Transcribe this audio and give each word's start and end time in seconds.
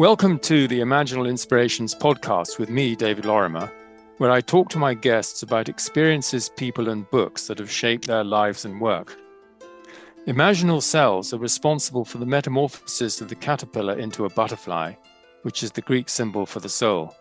Welcome 0.00 0.38
to 0.38 0.66
the 0.66 0.80
Imaginal 0.80 1.28
Inspirations 1.28 1.94
podcast 1.94 2.58
with 2.58 2.70
me, 2.70 2.96
David 2.96 3.26
Lorimer, 3.26 3.70
where 4.16 4.30
I 4.30 4.40
talk 4.40 4.70
to 4.70 4.78
my 4.78 4.94
guests 4.94 5.42
about 5.42 5.68
experiences, 5.68 6.50
people, 6.56 6.88
and 6.88 7.10
books 7.10 7.48
that 7.48 7.58
have 7.58 7.70
shaped 7.70 8.06
their 8.06 8.24
lives 8.24 8.64
and 8.64 8.80
work. 8.80 9.14
Imaginal 10.26 10.82
cells 10.82 11.34
are 11.34 11.38
responsible 11.38 12.06
for 12.06 12.16
the 12.16 12.24
metamorphosis 12.24 13.20
of 13.20 13.28
the 13.28 13.34
caterpillar 13.34 13.98
into 13.98 14.24
a 14.24 14.30
butterfly, 14.30 14.94
which 15.42 15.62
is 15.62 15.72
the 15.72 15.82
Greek 15.82 16.08
symbol 16.08 16.46
for 16.46 16.60
the 16.60 16.68
soul. 16.70 17.14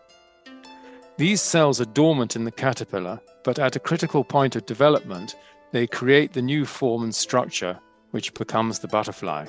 These 1.17 1.41
cells 1.41 1.81
are 1.81 1.85
dormant 1.85 2.37
in 2.37 2.45
the 2.45 2.49
caterpillar, 2.49 3.19
but 3.43 3.59
at 3.59 3.75
a 3.75 3.81
critical 3.81 4.23
point 4.23 4.55
of 4.55 4.65
development, 4.65 5.35
they 5.73 5.85
create 5.85 6.31
the 6.31 6.41
new 6.41 6.63
form 6.63 7.03
and 7.03 7.13
structure, 7.13 7.77
which 8.11 8.33
becomes 8.35 8.79
the 8.79 8.87
butterfly. 8.87 9.45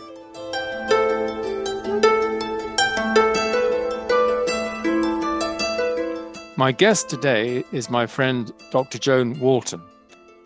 My 6.61 6.73
guest 6.73 7.09
today 7.09 7.65
is 7.73 7.89
my 7.89 8.07
friend 8.07 8.53
Dr. 8.71 8.99
Joan 8.99 9.41
Walton, 9.41 9.81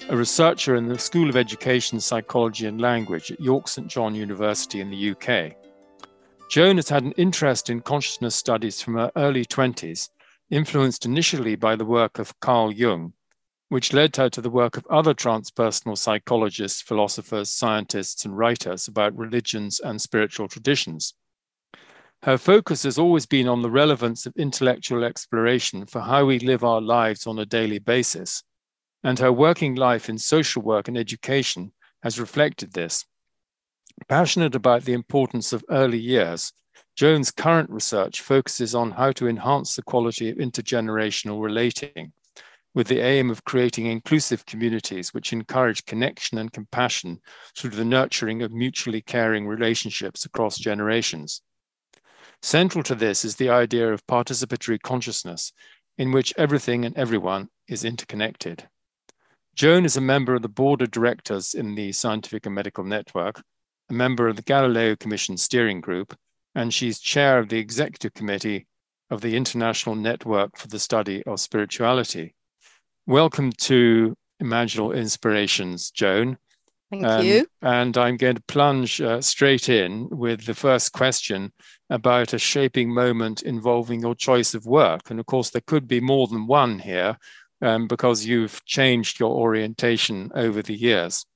a 0.08 0.16
researcher 0.16 0.76
in 0.76 0.86
the 0.86 0.96
School 0.96 1.28
of 1.28 1.36
Education, 1.36 1.98
Psychology 1.98 2.68
and 2.68 2.80
Language 2.80 3.32
at 3.32 3.40
York 3.40 3.66
St 3.66 3.88
John 3.88 4.14
University 4.14 4.80
in 4.80 4.90
the 4.90 5.10
UK. 5.10 5.56
Joan 6.48 6.76
has 6.76 6.88
had 6.88 7.02
an 7.02 7.10
interest 7.16 7.68
in 7.68 7.80
consciousness 7.80 8.36
studies 8.36 8.80
from 8.80 8.94
her 8.94 9.10
early 9.16 9.44
20s, 9.44 10.10
influenced 10.50 11.04
initially 11.04 11.56
by 11.56 11.74
the 11.74 11.84
work 11.84 12.20
of 12.20 12.38
Carl 12.38 12.72
Jung, 12.72 13.12
which 13.68 13.92
led 13.92 14.14
her 14.14 14.30
to 14.30 14.40
the 14.40 14.48
work 14.48 14.76
of 14.76 14.86
other 14.88 15.14
transpersonal 15.14 15.98
psychologists, 15.98 16.80
philosophers, 16.80 17.50
scientists, 17.50 18.24
and 18.24 18.38
writers 18.38 18.86
about 18.86 19.18
religions 19.18 19.80
and 19.80 20.00
spiritual 20.00 20.46
traditions. 20.46 21.14
Her 22.24 22.38
focus 22.38 22.84
has 22.84 22.98
always 22.98 23.26
been 23.26 23.46
on 23.46 23.60
the 23.60 23.70
relevance 23.70 24.24
of 24.24 24.32
intellectual 24.34 25.04
exploration 25.04 25.84
for 25.84 26.00
how 26.00 26.24
we 26.24 26.38
live 26.38 26.64
our 26.64 26.80
lives 26.80 27.26
on 27.26 27.38
a 27.38 27.44
daily 27.44 27.78
basis, 27.78 28.42
and 29.02 29.18
her 29.18 29.30
working 29.30 29.74
life 29.74 30.08
in 30.08 30.16
social 30.16 30.62
work 30.62 30.88
and 30.88 30.96
education 30.96 31.72
has 32.02 32.18
reflected 32.18 32.72
this. 32.72 33.04
Passionate 34.08 34.54
about 34.54 34.84
the 34.84 34.94
importance 34.94 35.52
of 35.52 35.66
early 35.68 35.98
years, 35.98 36.50
Joan's 36.96 37.30
current 37.30 37.68
research 37.68 38.22
focuses 38.22 38.74
on 38.74 38.92
how 38.92 39.12
to 39.12 39.28
enhance 39.28 39.76
the 39.76 39.82
quality 39.82 40.30
of 40.30 40.38
intergenerational 40.38 41.42
relating 41.42 42.14
with 42.74 42.86
the 42.86 43.00
aim 43.00 43.30
of 43.30 43.44
creating 43.44 43.84
inclusive 43.84 44.46
communities 44.46 45.12
which 45.12 45.34
encourage 45.34 45.84
connection 45.84 46.38
and 46.38 46.54
compassion 46.54 47.20
through 47.54 47.72
the 47.72 47.84
nurturing 47.84 48.40
of 48.40 48.50
mutually 48.50 49.02
caring 49.02 49.46
relationships 49.46 50.24
across 50.24 50.56
generations. 50.56 51.42
Central 52.44 52.84
to 52.84 52.94
this 52.94 53.24
is 53.24 53.36
the 53.36 53.48
idea 53.48 53.90
of 53.90 54.06
participatory 54.06 54.78
consciousness, 54.78 55.50
in 55.96 56.12
which 56.12 56.34
everything 56.36 56.84
and 56.84 56.94
everyone 56.94 57.48
is 57.68 57.86
interconnected. 57.86 58.68
Joan 59.54 59.86
is 59.86 59.96
a 59.96 60.02
member 60.02 60.34
of 60.34 60.42
the 60.42 60.48
board 60.50 60.82
of 60.82 60.90
directors 60.90 61.54
in 61.54 61.74
the 61.74 61.90
Scientific 61.92 62.44
and 62.44 62.54
Medical 62.54 62.84
Network, 62.84 63.42
a 63.88 63.94
member 63.94 64.28
of 64.28 64.36
the 64.36 64.42
Galileo 64.42 64.94
Commission 64.94 65.38
Steering 65.38 65.80
Group, 65.80 66.14
and 66.54 66.74
she's 66.74 66.98
chair 67.00 67.38
of 67.38 67.48
the 67.48 67.56
executive 67.56 68.12
committee 68.12 68.66
of 69.08 69.22
the 69.22 69.38
International 69.38 69.94
Network 69.94 70.58
for 70.58 70.68
the 70.68 70.78
Study 70.78 71.22
of 71.22 71.40
Spirituality. 71.40 72.34
Welcome 73.06 73.52
to 73.52 74.18
Imaginal 74.42 74.94
Inspirations, 74.94 75.90
Joan. 75.90 76.36
Thank 77.02 77.06
um, 77.06 77.26
you. 77.26 77.46
And 77.62 77.96
I'm 77.96 78.16
going 78.16 78.36
to 78.36 78.42
plunge 78.42 79.00
uh, 79.00 79.20
straight 79.20 79.68
in 79.68 80.08
with 80.10 80.46
the 80.46 80.54
first 80.54 80.92
question 80.92 81.52
about 81.90 82.32
a 82.32 82.38
shaping 82.38 82.92
moment 82.92 83.42
involving 83.42 84.00
your 84.00 84.14
choice 84.14 84.54
of 84.54 84.64
work. 84.64 85.10
And 85.10 85.18
of 85.18 85.26
course, 85.26 85.50
there 85.50 85.62
could 85.66 85.88
be 85.88 86.00
more 86.00 86.26
than 86.26 86.46
one 86.46 86.78
here 86.78 87.18
um, 87.60 87.88
because 87.88 88.24
you've 88.24 88.64
changed 88.64 89.18
your 89.18 89.30
orientation 89.30 90.30
over 90.34 90.62
the 90.62 90.74
years. 90.74 91.26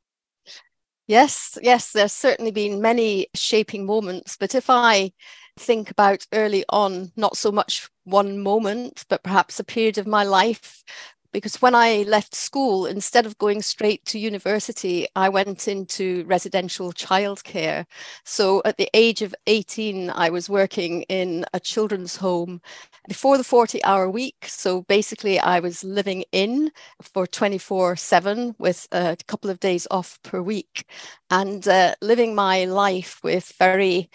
Yes, 1.06 1.56
yes, 1.62 1.92
there's 1.92 2.12
certainly 2.12 2.50
been 2.50 2.82
many 2.82 3.28
shaping 3.34 3.86
moments. 3.86 4.36
But 4.38 4.54
if 4.54 4.68
I 4.68 5.12
think 5.58 5.90
about 5.90 6.26
early 6.32 6.64
on, 6.68 7.10
not 7.16 7.36
so 7.36 7.50
much 7.50 7.88
one 8.04 8.38
moment, 8.38 9.04
but 9.08 9.22
perhaps 9.22 9.58
a 9.58 9.64
period 9.64 9.98
of 9.98 10.06
my 10.06 10.22
life 10.22 10.84
because 11.32 11.60
when 11.60 11.74
I 11.74 12.04
left 12.06 12.34
school, 12.34 12.86
instead 12.86 13.26
of 13.26 13.38
going 13.38 13.62
straight 13.62 14.04
to 14.06 14.18
university, 14.18 15.06
I 15.14 15.28
went 15.28 15.68
into 15.68 16.24
residential 16.26 16.92
childcare. 16.92 17.84
So 18.24 18.62
at 18.64 18.76
the 18.76 18.88
age 18.94 19.22
of 19.22 19.34
18, 19.46 20.10
I 20.10 20.30
was 20.30 20.48
working 20.48 21.02
in 21.02 21.44
a 21.52 21.60
children's 21.60 22.16
home 22.16 22.60
before 23.08 23.36
the 23.36 23.44
40 23.44 23.82
hour 23.84 24.08
week. 24.10 24.46
So 24.46 24.82
basically, 24.82 25.38
I 25.38 25.60
was 25.60 25.84
living 25.84 26.24
in 26.32 26.70
for 27.02 27.26
24 27.26 27.96
7 27.96 28.54
with 28.58 28.88
a 28.92 29.16
couple 29.26 29.50
of 29.50 29.60
days 29.60 29.86
off 29.90 30.18
per 30.22 30.40
week 30.40 30.84
and 31.30 31.66
uh, 31.68 31.94
living 32.00 32.34
my 32.34 32.64
life 32.64 33.20
with 33.22 33.52
very 33.58 34.10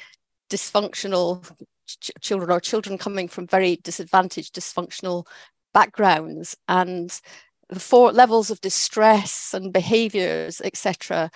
dysfunctional 0.49 1.45
children 2.21 2.49
or 2.49 2.59
children 2.59 2.97
coming 2.97 3.27
from 3.27 3.47
very 3.47 3.77
disadvantaged, 3.77 4.55
dysfunctional 4.55 5.27
backgrounds 5.73 6.55
and 6.67 7.19
the 7.69 7.79
four 7.79 8.11
levels 8.11 8.51
of 8.51 8.61
distress 8.61 9.53
and 9.53 9.73
behaviors 9.73 10.61
etc 10.63 11.29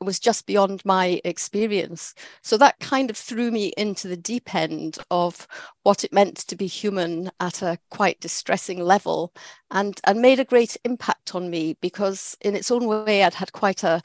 was 0.00 0.18
just 0.18 0.46
beyond 0.46 0.84
my 0.84 1.20
experience. 1.24 2.14
So 2.42 2.56
that 2.58 2.78
kind 2.80 3.10
of 3.10 3.16
threw 3.16 3.50
me 3.50 3.72
into 3.76 4.08
the 4.08 4.16
deep 4.16 4.54
end 4.54 4.98
of 5.10 5.46
what 5.82 6.04
it 6.04 6.12
meant 6.12 6.38
to 6.38 6.56
be 6.56 6.66
human 6.66 7.30
at 7.40 7.62
a 7.62 7.78
quite 7.90 8.20
distressing 8.20 8.80
level 8.80 9.32
and 9.70 10.00
and 10.04 10.20
made 10.20 10.40
a 10.40 10.44
great 10.44 10.76
impact 10.84 11.34
on 11.34 11.50
me 11.50 11.76
because 11.80 12.36
in 12.40 12.56
its 12.56 12.70
own 12.70 12.86
way 12.86 13.22
i'd 13.22 13.34
had 13.34 13.52
quite 13.52 13.82
a 13.82 14.00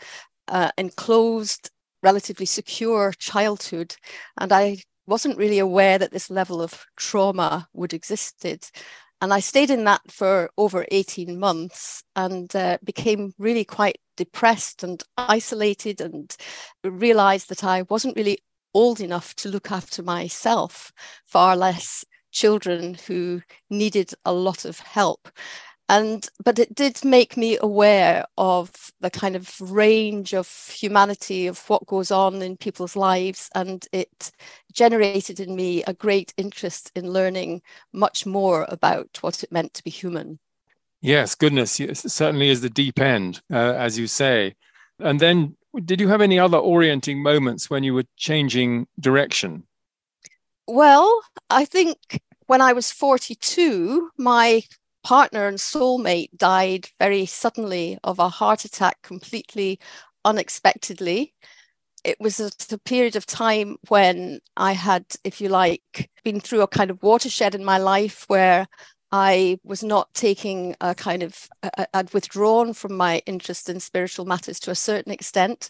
uh, 0.47 0.71
enclosed 0.77 1.69
relatively 2.03 2.45
secure 2.45 3.13
childhood 3.19 3.95
and 4.39 4.51
i 4.51 4.77
wasn't 5.07 5.37
really 5.37 5.59
aware 5.59 5.97
that 5.97 6.11
this 6.11 6.29
level 6.29 6.61
of 6.61 6.85
trauma 6.95 7.67
would 7.73 7.93
existed 7.93 8.65
and 9.21 9.31
I 9.31 9.39
stayed 9.39 9.69
in 9.69 9.83
that 9.83 10.01
for 10.11 10.49
over 10.57 10.85
18 10.91 11.39
months 11.39 12.03
and 12.15 12.53
uh, 12.55 12.79
became 12.83 13.33
really 13.37 13.63
quite 13.63 13.99
depressed 14.17 14.83
and 14.83 15.01
isolated 15.17 16.01
and 16.01 16.35
realized 16.83 17.49
that 17.49 17.63
I 17.63 17.83
wasn't 17.83 18.15
really 18.15 18.39
old 18.73 18.99
enough 18.99 19.35
to 19.35 19.49
look 19.49 19.71
after 19.71 20.01
myself, 20.01 20.91
far 21.25 21.55
less 21.55 22.03
children 22.31 22.95
who 23.07 23.41
needed 23.69 24.11
a 24.25 24.33
lot 24.33 24.65
of 24.65 24.79
help 24.79 25.29
and 25.89 26.29
but 26.43 26.57
it 26.57 26.73
did 26.73 27.03
make 27.03 27.35
me 27.35 27.57
aware 27.59 28.25
of 28.37 28.71
the 29.01 29.09
kind 29.09 29.35
of 29.35 29.59
range 29.59 30.33
of 30.33 30.47
humanity 30.73 31.47
of 31.47 31.59
what 31.69 31.85
goes 31.85 32.11
on 32.11 32.41
in 32.41 32.55
people's 32.55 32.95
lives. 32.95 33.49
And 33.55 33.85
it 33.91 34.31
generated 34.71 35.39
in 35.39 35.55
me 35.55 35.83
a 35.83 35.93
great 35.93 36.33
interest 36.37 36.91
in 36.95 37.11
learning 37.11 37.61
much 37.91 38.25
more 38.25 38.65
about 38.69 39.17
what 39.21 39.43
it 39.43 39.51
meant 39.51 39.73
to 39.75 39.83
be 39.83 39.89
human. 39.89 40.39
Yes 41.01 41.35
goodness. 41.35 41.79
It 41.79 41.97
certainly 41.97 42.49
is 42.49 42.61
the 42.61 42.69
deep 42.69 42.99
end 42.99 43.41
uh, 43.51 43.73
as 43.75 43.99
you 43.99 44.07
say. 44.07 44.55
And 44.99 45.19
then 45.19 45.57
did 45.83 45.99
you 45.99 46.07
have 46.07 46.21
any 46.21 46.39
other 46.39 46.57
orienting 46.57 47.21
moments 47.21 47.69
when 47.69 47.83
you 47.83 47.93
were 47.93 48.05
changing 48.17 48.87
direction? 48.99 49.63
Well 50.67 51.21
i 51.49 51.65
think 51.65 52.21
when 52.51 52.59
I 52.59 52.73
was 52.73 52.91
42, 52.91 54.09
my 54.17 54.63
partner 55.03 55.47
and 55.47 55.57
soulmate 55.57 56.29
died 56.37 56.87
very 56.99 57.25
suddenly 57.25 57.97
of 58.03 58.19
a 58.19 58.29
heart 58.29 58.65
attack, 58.65 59.01
completely 59.01 59.79
unexpectedly. 60.25 61.33
It 62.03 62.17
was 62.19 62.39
a, 62.39 62.49
a, 62.71 62.77
period 62.79 63.15
of 63.15 63.25
time 63.25 63.77
when 63.89 64.39
I 64.57 64.73
had, 64.73 65.05
if 65.23 65.39
you 65.39 65.49
like, 65.49 66.09
been 66.23 66.39
through 66.39 66.61
a 66.61 66.67
kind 66.67 66.89
of 66.89 67.03
watershed 67.03 67.53
in 67.53 67.63
my 67.63 67.77
life 67.77 68.25
where 68.27 68.67
I 69.11 69.59
was 69.63 69.83
not 69.83 70.13
taking 70.13 70.75
a 70.81 70.95
kind 70.95 71.21
of, 71.21 71.49
I'd 71.93 72.13
withdrawn 72.13 72.73
from 72.73 72.95
my 72.95 73.21
interest 73.25 73.69
in 73.69 73.79
spiritual 73.79 74.25
matters 74.25 74.59
to 74.61 74.71
a 74.71 74.75
certain 74.75 75.11
extent 75.11 75.69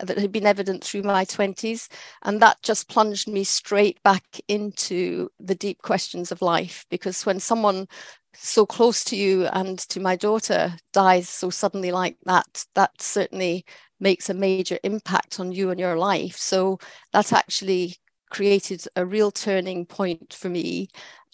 that 0.00 0.18
had 0.18 0.32
been 0.32 0.46
evident 0.46 0.82
through 0.82 1.02
my 1.02 1.24
20s. 1.24 1.88
And 2.22 2.40
that 2.42 2.62
just 2.62 2.88
plunged 2.88 3.28
me 3.28 3.44
straight 3.44 4.02
back 4.02 4.40
into 4.48 5.28
the 5.38 5.54
deep 5.54 5.82
questions 5.82 6.32
of 6.32 6.42
life. 6.42 6.84
Because 6.90 7.24
when 7.24 7.38
someone 7.38 7.86
so 8.34 8.64
close 8.66 9.04
to 9.04 9.16
you 9.16 9.46
and 9.46 9.78
to 9.78 10.00
my 10.00 10.16
daughter 10.16 10.74
dies 10.92 11.28
so 11.28 11.50
suddenly 11.50 11.90
like 11.92 12.16
that, 12.24 12.64
that 12.74 13.00
certainly 13.00 13.64
makes 13.98 14.30
a 14.30 14.34
major 14.34 14.78
impact 14.82 15.40
on 15.40 15.52
you 15.52 15.70
and 15.70 15.78
your 15.80 15.96
life. 15.98 16.36
So 16.36 16.78
that 17.12 17.32
actually 17.32 17.96
created 18.30 18.84
a 18.96 19.04
real 19.04 19.30
turning 19.30 19.84
point 19.86 20.32
for 20.32 20.48
me. 20.48 20.88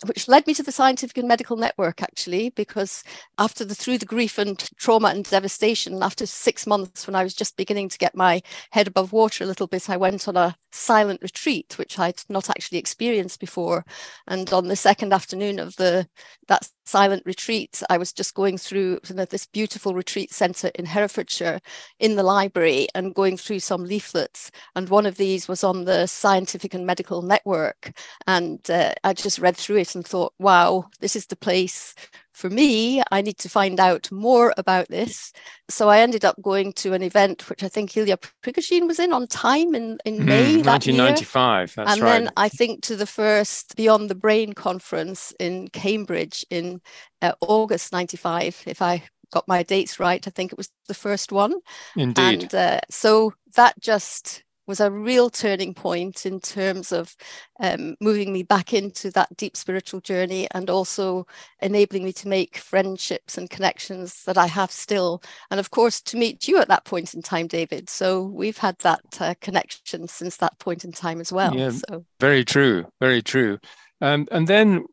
Which 0.05 0.29
led 0.29 0.47
me 0.47 0.53
to 0.55 0.63
the 0.63 0.73
Scientific 0.73 1.17
and 1.17 1.29
Medical 1.29 1.57
Network, 1.57 2.03
actually, 2.03 2.51
because 2.51 3.03
after 3.39 3.65
the 3.65 3.75
through 3.75 3.99
the 3.99 4.07
grief 4.07 4.37
and 4.37 4.59
trauma 4.77 5.09
and 5.09 5.25
devastation, 5.25 6.03
after 6.03 6.27
six 6.27 6.67
months 6.67 7.07
when 7.07 7.15
I 7.15 7.23
was 7.23 7.35
just 7.35 7.57
beginning 7.57 7.89
to 7.89 7.99
get 7.99 8.15
my 8.15 8.43
head 8.73 8.87
above 8.87 9.13
water 9.13 9.45
a 9.45 9.47
little 9.47 9.67
bit, 9.67 9.89
I 9.89 9.97
went 9.97 10.29
on 10.29 10.37
a 10.37 10.57
silent 10.71 11.23
retreat, 11.23 11.79
which 11.79 11.99
I'd 11.99 12.23
not 12.29 12.51
actually 12.51 12.79
experienced 12.79 13.41
before. 13.41 13.85
And 14.27 14.53
on 14.53 14.69
the 14.69 14.77
second 14.77 15.13
afternoon 15.13 15.59
of 15.59 15.77
the 15.77 16.07
that 16.49 16.69
silent 16.85 17.23
retreat, 17.27 17.83
I 17.91 17.99
was 17.99 18.13
just 18.13 18.35
going 18.35 18.59
through 18.59 19.01
this 19.03 19.47
beautiful 19.47 19.95
retreat 19.95 20.33
centre 20.33 20.71
in 20.77 20.85
Herefordshire 20.85 21.61
in 21.99 22.15
the 22.15 22.23
library 22.23 22.87
and 22.95 23.15
going 23.15 23.37
through 23.37 23.61
some 23.61 23.85
leaflets. 23.85 24.51
And 24.77 24.89
one 24.89 25.07
of 25.07 25.17
these 25.17 25.49
was 25.49 25.65
on 25.65 25.85
the 25.85 26.07
Scientific 26.07 26.75
and 26.75 26.87
Medical 26.87 27.23
Network. 27.23 27.93
And 28.27 28.61
uh, 28.71 28.93
I 29.03 29.15
just 29.15 29.41
read 29.41 29.57
through 29.57 29.79
it 29.79 29.86
and 29.94 30.06
thought, 30.06 30.33
wow, 30.38 30.88
this 31.00 31.17
is 31.17 31.27
the 31.27 31.37
place 31.37 31.94
for 32.37 32.50
me, 32.50 33.03
I 33.11 33.23
need 33.23 33.38
to 33.38 33.49
find 33.49 33.81
out 33.81 34.12
more 34.12 34.53
about 34.59 34.88
this. 34.88 35.33
So 35.71 35.88
I 35.88 36.00
ended 36.00 36.23
up 36.23 36.37
going 36.43 36.75
to 36.75 36.93
an 36.93 37.03
event 37.03 37.49
which 37.49 37.62
I 37.62 37.69
think 37.69 37.97
Ilya 37.97 38.19
Prigogine 38.44 38.87
was 38.87 39.00
in 39.00 39.15
on 39.15 39.27
time 39.27 39.75
in, 39.75 39.97
in 40.05 40.19
mm, 40.19 40.25
May. 40.27 40.56
1995. 40.56 41.75
That 41.77 41.88
and 41.88 42.03
right. 42.03 42.11
then 42.11 42.31
I 42.37 42.50
think 42.50 42.83
to 42.83 42.97
the 42.97 43.06
first 43.06 43.75
Beyond 43.75 44.11
the 44.11 44.15
Brain 44.15 44.53
conference 44.53 45.33
in 45.41 45.69
Cambridge 45.69 46.44
in 46.50 46.83
uh, 47.23 47.33
August 47.41 47.91
95, 47.91 48.65
if 48.67 48.83
I 48.83 49.03
got 49.33 49.49
my 49.49 49.62
dates 49.62 49.99
right. 49.99 50.27
I 50.27 50.31
think 50.31 50.53
it 50.53 50.59
was 50.59 50.69
the 50.88 50.94
first 50.94 51.33
one. 51.33 51.55
Indeed. 51.97 52.43
And 52.43 52.55
uh, 52.55 52.81
so 52.91 53.33
that 53.55 53.81
just 53.81 54.44
was 54.67 54.81
a 54.81 54.91
real 54.91 55.31
turning 55.31 55.75
point 55.75 56.27
in 56.27 56.41
terms 56.41 56.93
of 56.93 57.17
um, 57.61 57.97
moving 58.01 58.33
me 58.33 58.43
back 58.43 58.73
into 58.73 59.11
that 59.13 59.37
deep 59.37 59.57
spiritual 59.57 60.01
journey 60.01 60.49
and 60.53 60.69
also 60.69 61.27
enabling 61.61 62.05
me 62.05 62.13
to 62.13 62.29
make 62.29 62.57
friendships 62.57 63.39
and 63.39 63.51
connections 63.51 64.25
that 64.25 64.37
I 64.37 64.47
have 64.47 64.71
still. 64.71 65.23
And 65.51 65.61
of 65.61 65.71
course, 65.71 66.01
to 66.03 66.17
meet 66.17 66.49
you 66.49 66.59
at 66.59 66.69
that 66.69 66.85
point 66.85 67.15
in 67.15 67.23
time, 67.23 67.47
David. 67.47 67.89
So 67.89 68.23
we've 68.23 68.59
had 68.59 68.79
that 68.81 69.01
uh, 69.21 69.35
connection 69.41 70.09
since 70.09 70.37
that 70.39 70.59
point 70.59 70.85
in 70.85 70.93
time 70.93 71.21
as 71.21 71.33
well. 71.33 71.55
Yeah, 71.55 71.71
so. 71.71 72.05
very 72.21 72.45
true. 72.45 72.87
Very 73.01 73.23
true. 73.23 73.59
Um, 74.01 74.27
and 74.31 74.49
then 74.49 74.85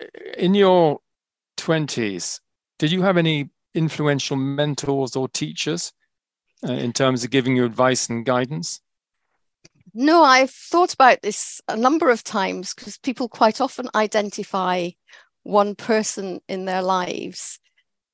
uh, 0.00 0.06
in 0.36 0.54
your 0.54 1.00
20s, 1.58 2.40
did 2.78 2.90
you 2.90 3.02
have 3.02 3.16
any 3.16 3.50
influential 3.74 4.36
mentors 4.36 5.14
or 5.14 5.28
teachers 5.28 5.92
uh, 6.68 6.72
in 6.72 6.92
terms 6.92 7.24
of 7.24 7.30
giving 7.30 7.56
you 7.56 7.64
advice 7.64 8.08
and 8.08 8.24
guidance? 8.24 8.80
No, 9.94 10.22
I've 10.22 10.50
thought 10.50 10.94
about 10.94 11.22
this 11.22 11.60
a 11.68 11.76
number 11.76 12.10
of 12.10 12.22
times 12.22 12.74
because 12.74 12.98
people 12.98 13.28
quite 13.28 13.60
often 13.60 13.88
identify 13.94 14.90
one 15.42 15.74
person 15.74 16.40
in 16.48 16.64
their 16.64 16.82
lives 16.82 17.58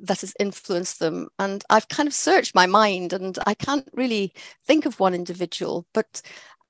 that 0.00 0.20
has 0.20 0.34
influenced 0.38 0.98
them. 1.00 1.28
And 1.38 1.64
I've 1.68 1.88
kind 1.88 2.06
of 2.06 2.14
searched 2.14 2.54
my 2.54 2.66
mind 2.66 3.12
and 3.12 3.38
I 3.46 3.54
can't 3.54 3.88
really 3.92 4.32
think 4.66 4.86
of 4.86 5.00
one 5.00 5.14
individual. 5.14 5.86
But 5.92 6.22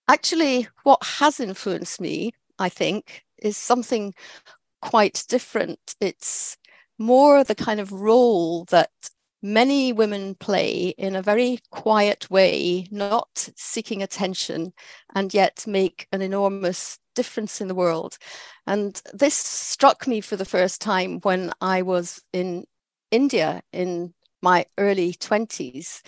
actually, 0.08 0.68
what 0.82 1.02
has 1.04 1.40
influenced 1.40 2.00
me, 2.00 2.32
I 2.58 2.68
think, 2.68 3.24
is 3.38 3.56
something 3.56 4.14
quite 4.80 5.24
different. 5.28 5.94
It's 6.00 6.56
more 6.98 7.44
the 7.44 7.54
kind 7.54 7.80
of 7.80 7.92
role 7.92 8.64
that 8.66 8.90
many 9.46 9.92
women 9.92 10.34
play 10.34 10.94
in 10.98 11.14
a 11.14 11.22
very 11.22 11.60
quiet 11.70 12.28
way, 12.30 12.86
not 12.90 13.48
seeking 13.56 14.02
attention, 14.02 14.72
and 15.14 15.32
yet 15.32 15.64
make 15.66 16.08
an 16.12 16.20
enormous 16.20 16.98
difference 17.14 17.60
in 17.60 17.68
the 17.68 17.74
world. 17.74 18.18
And 18.66 19.00
this 19.14 19.34
struck 19.34 20.06
me 20.06 20.20
for 20.20 20.36
the 20.36 20.44
first 20.44 20.80
time 20.80 21.20
when 21.20 21.52
I 21.60 21.82
was 21.82 22.22
in 22.32 22.64
India 23.10 23.62
in 23.72 24.14
my 24.42 24.66
early 24.78 25.12
20s. 25.14 26.02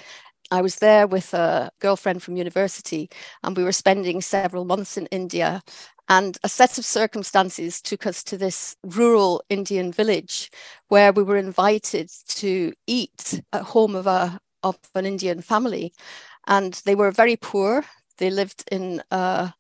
I 0.51 0.63
was 0.63 0.77
there 0.77 1.07
with 1.07 1.35
a 1.35 1.71
girlfriend 1.81 2.23
from 2.23 2.37
university, 2.37 3.11
and 3.43 3.57
we 3.57 3.65
were 3.65 3.73
spending 3.73 4.21
several 4.21 4.65
months 4.65 4.97
in 4.97 5.07
India. 5.07 5.63
And 6.09 6.39
a 6.43 6.49
set 6.49 6.79
of 6.79 6.87
circumstances 6.87 7.83
took 7.83 8.07
us 8.07 8.25
to 8.25 8.39
this 8.39 8.77
rural 8.83 9.43
Indian 9.51 9.93
village 9.93 10.51
where 10.89 11.13
we 11.13 11.23
were 11.23 11.37
invited 11.37 12.11
to 12.29 12.73
eat 12.87 13.43
at 13.53 13.63
home 13.63 13.95
of 13.95 14.07
a 14.07 14.41
of 14.63 14.79
an 14.95 15.07
Indian 15.07 15.43
family. 15.43 15.93
And 16.47 16.81
they 16.85 16.95
were 16.95 17.11
very 17.11 17.37
poor. 17.37 17.85
They 18.17 18.31
lived 18.31 18.65
in 18.73 19.03
a 19.11 19.53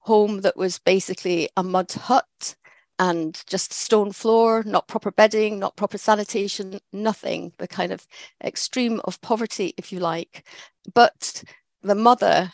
home 0.00 0.40
that 0.42 0.56
was 0.56 0.78
basically 0.78 1.50
a 1.56 1.62
mud 1.62 1.92
hut 1.92 2.56
and 2.98 3.42
just 3.46 3.72
stone 3.72 4.12
floor, 4.12 4.62
not 4.64 4.88
proper 4.88 5.10
bedding, 5.10 5.58
not 5.58 5.76
proper 5.76 5.98
sanitation, 5.98 6.80
nothing, 6.92 7.52
the 7.58 7.68
kind 7.68 7.92
of 7.92 8.06
extreme 8.42 9.00
of 9.04 9.20
poverty, 9.20 9.74
if 9.76 9.92
you 9.92 10.00
like. 10.00 10.46
But 10.94 11.44
the 11.82 11.94
mother 11.94 12.52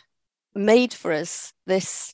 made 0.53 0.93
for 0.93 1.11
us 1.11 1.53
this 1.65 2.13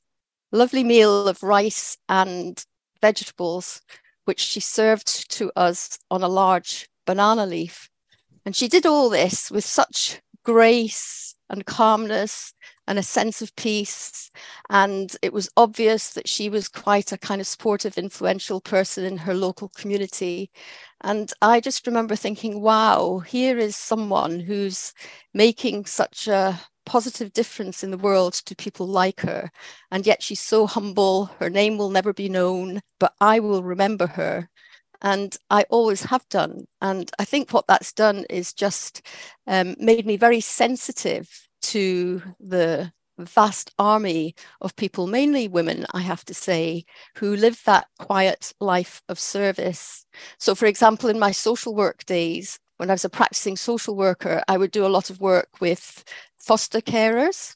lovely 0.52 0.84
meal 0.84 1.28
of 1.28 1.44
rice 1.44 1.98
and 2.08 2.64
vegetables, 3.02 3.82
which 4.26 4.40
she 4.40 4.60
served 4.60 5.30
to 5.32 5.52
us 5.56 5.98
on 6.10 6.24
a 6.24 6.28
large 6.28 6.90
banana 7.06 7.46
leaf. 7.46 7.90
And 8.46 8.56
she 8.56 8.68
did 8.68 8.86
all 8.86 9.10
this 9.10 9.52
with 9.52 9.66
such 9.66 10.22
grace 10.44 11.36
and 11.50 11.66
calmness 11.66 12.54
and 12.92 13.00
a 13.00 13.04
sense 13.04 13.42
of 13.42 13.56
peace. 13.56 14.30
And 14.70 15.16
it 15.22 15.32
was 15.32 15.50
obvious 15.56 16.10
that 16.12 16.28
she 16.28 16.50
was 16.50 16.68
quite 16.68 17.14
a 17.14 17.18
kind 17.18 17.40
of 17.40 17.48
supportive, 17.48 17.98
influential 17.98 18.60
person 18.60 19.06
in 19.06 19.16
her 19.20 19.34
local 19.34 19.70
community. 19.70 20.52
And 21.00 21.32
I 21.42 21.62
just 21.62 21.88
remember 21.88 22.18
thinking, 22.18 22.60
wow, 22.60 23.20
here 23.20 23.58
is 23.58 23.78
someone 23.78 24.42
who's 24.42 24.94
making 25.34 25.86
such 25.86 26.28
a 26.28 26.60
positive 26.86 27.32
difference 27.32 27.82
in 27.82 27.92
the 27.92 27.98
world 27.98 28.34
to 28.34 28.58
people 28.58 28.88
like 28.88 29.22
her. 29.22 29.52
And 29.90 30.06
yet 30.06 30.22
she's 30.22 30.42
so 30.42 30.68
humble, 30.68 31.28
her 31.40 31.50
name 31.50 31.78
will 31.78 31.92
never 31.92 32.12
be 32.12 32.28
known, 32.28 32.82
but 33.00 33.14
I 33.22 33.40
will 33.40 33.64
remember 33.64 34.08
her. 34.08 34.50
And 35.02 35.34
I 35.50 35.64
always 35.70 36.04
have 36.04 36.28
done. 36.28 36.66
And 36.82 37.10
I 37.18 37.24
think 37.24 37.52
what 37.52 37.68
that's 37.68 37.94
done 37.94 38.26
is 38.30 38.52
just 38.52 39.02
um, 39.48 39.76
made 39.80 40.06
me 40.06 40.18
very 40.18 40.42
sensitive 40.42 41.48
to 41.62 42.22
the 42.40 42.92
vast 43.18 43.72
army 43.78 44.36
of 44.62 44.76
people, 44.76 45.08
mainly 45.08 45.48
women, 45.48 45.86
I 45.94 46.02
have 46.02 46.26
to 46.26 46.34
say, 46.34 46.86
who 47.18 47.36
live 47.36 47.62
that 47.66 47.88
quiet 48.00 48.54
life 48.60 49.02
of 49.10 49.20
service. 49.20 50.06
So, 50.40 50.56
for 50.56 50.66
example, 50.66 51.10
in 51.10 51.20
my 51.20 51.32
social 51.32 51.76
work 51.76 52.06
days, 52.06 52.60
when 52.78 52.90
I 52.90 52.94
was 52.94 53.06
a 53.06 53.10
practicing 53.10 53.58
social 53.58 53.96
worker, 53.96 54.44
I 54.48 54.58
would 54.58 54.72
do 54.72 54.86
a 54.86 54.88
lot 54.88 55.10
of 55.10 55.22
work 55.22 55.62
with 55.62 56.04
foster 56.40 56.82
carers. 56.82 57.56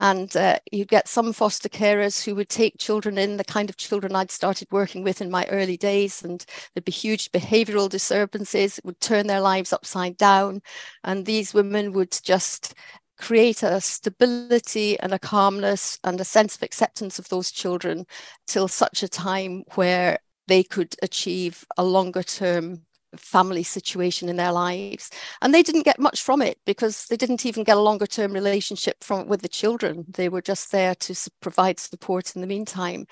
And 0.00 0.36
uh, 0.36 0.60
you'd 0.70 0.86
get 0.86 1.08
some 1.08 1.32
foster 1.32 1.68
carers 1.68 2.24
who 2.24 2.36
would 2.36 2.48
take 2.48 2.78
children 2.78 3.18
in, 3.18 3.36
the 3.36 3.42
kind 3.42 3.68
of 3.68 3.76
children 3.76 4.14
I'd 4.14 4.30
started 4.30 4.68
working 4.70 5.02
with 5.02 5.20
in 5.20 5.28
my 5.28 5.44
early 5.50 5.76
days. 5.76 6.22
And 6.22 6.44
there'd 6.72 6.84
be 6.84 6.92
huge 6.92 7.32
behavioral 7.32 7.88
disturbances, 7.88 8.78
it 8.78 8.84
would 8.84 9.00
turn 9.00 9.26
their 9.26 9.40
lives 9.40 9.72
upside 9.72 10.16
down. 10.16 10.62
And 11.02 11.26
these 11.26 11.52
women 11.52 11.92
would 11.94 12.16
just 12.22 12.74
create 13.22 13.62
a 13.62 13.80
stability 13.80 14.98
and 14.98 15.14
a 15.14 15.18
calmness 15.18 15.98
and 16.02 16.20
a 16.20 16.24
sense 16.24 16.56
of 16.56 16.62
acceptance 16.62 17.20
of 17.20 17.28
those 17.28 17.52
children 17.52 18.04
till 18.48 18.66
such 18.66 19.04
a 19.04 19.08
time 19.08 19.62
where 19.76 20.18
they 20.48 20.64
could 20.64 20.96
achieve 21.02 21.64
a 21.78 21.84
longer 21.84 22.24
term 22.24 22.82
family 23.16 23.62
situation 23.62 24.28
in 24.28 24.36
their 24.36 24.50
lives. 24.50 25.08
And 25.40 25.54
they 25.54 25.62
didn't 25.62 25.84
get 25.84 26.00
much 26.00 26.22
from 26.22 26.42
it 26.42 26.58
because 26.66 27.06
they 27.06 27.16
didn't 27.16 27.46
even 27.46 27.62
get 27.62 27.76
a 27.76 27.80
longer 27.80 28.08
term 28.08 28.32
relationship 28.32 29.04
from 29.04 29.28
with 29.28 29.42
the 29.42 29.48
children. 29.48 30.04
They 30.08 30.28
were 30.28 30.42
just 30.42 30.72
there 30.72 30.96
to 30.96 31.30
provide 31.40 31.78
support 31.78 32.34
in 32.34 32.40
the 32.40 32.48
meantime. 32.48 33.06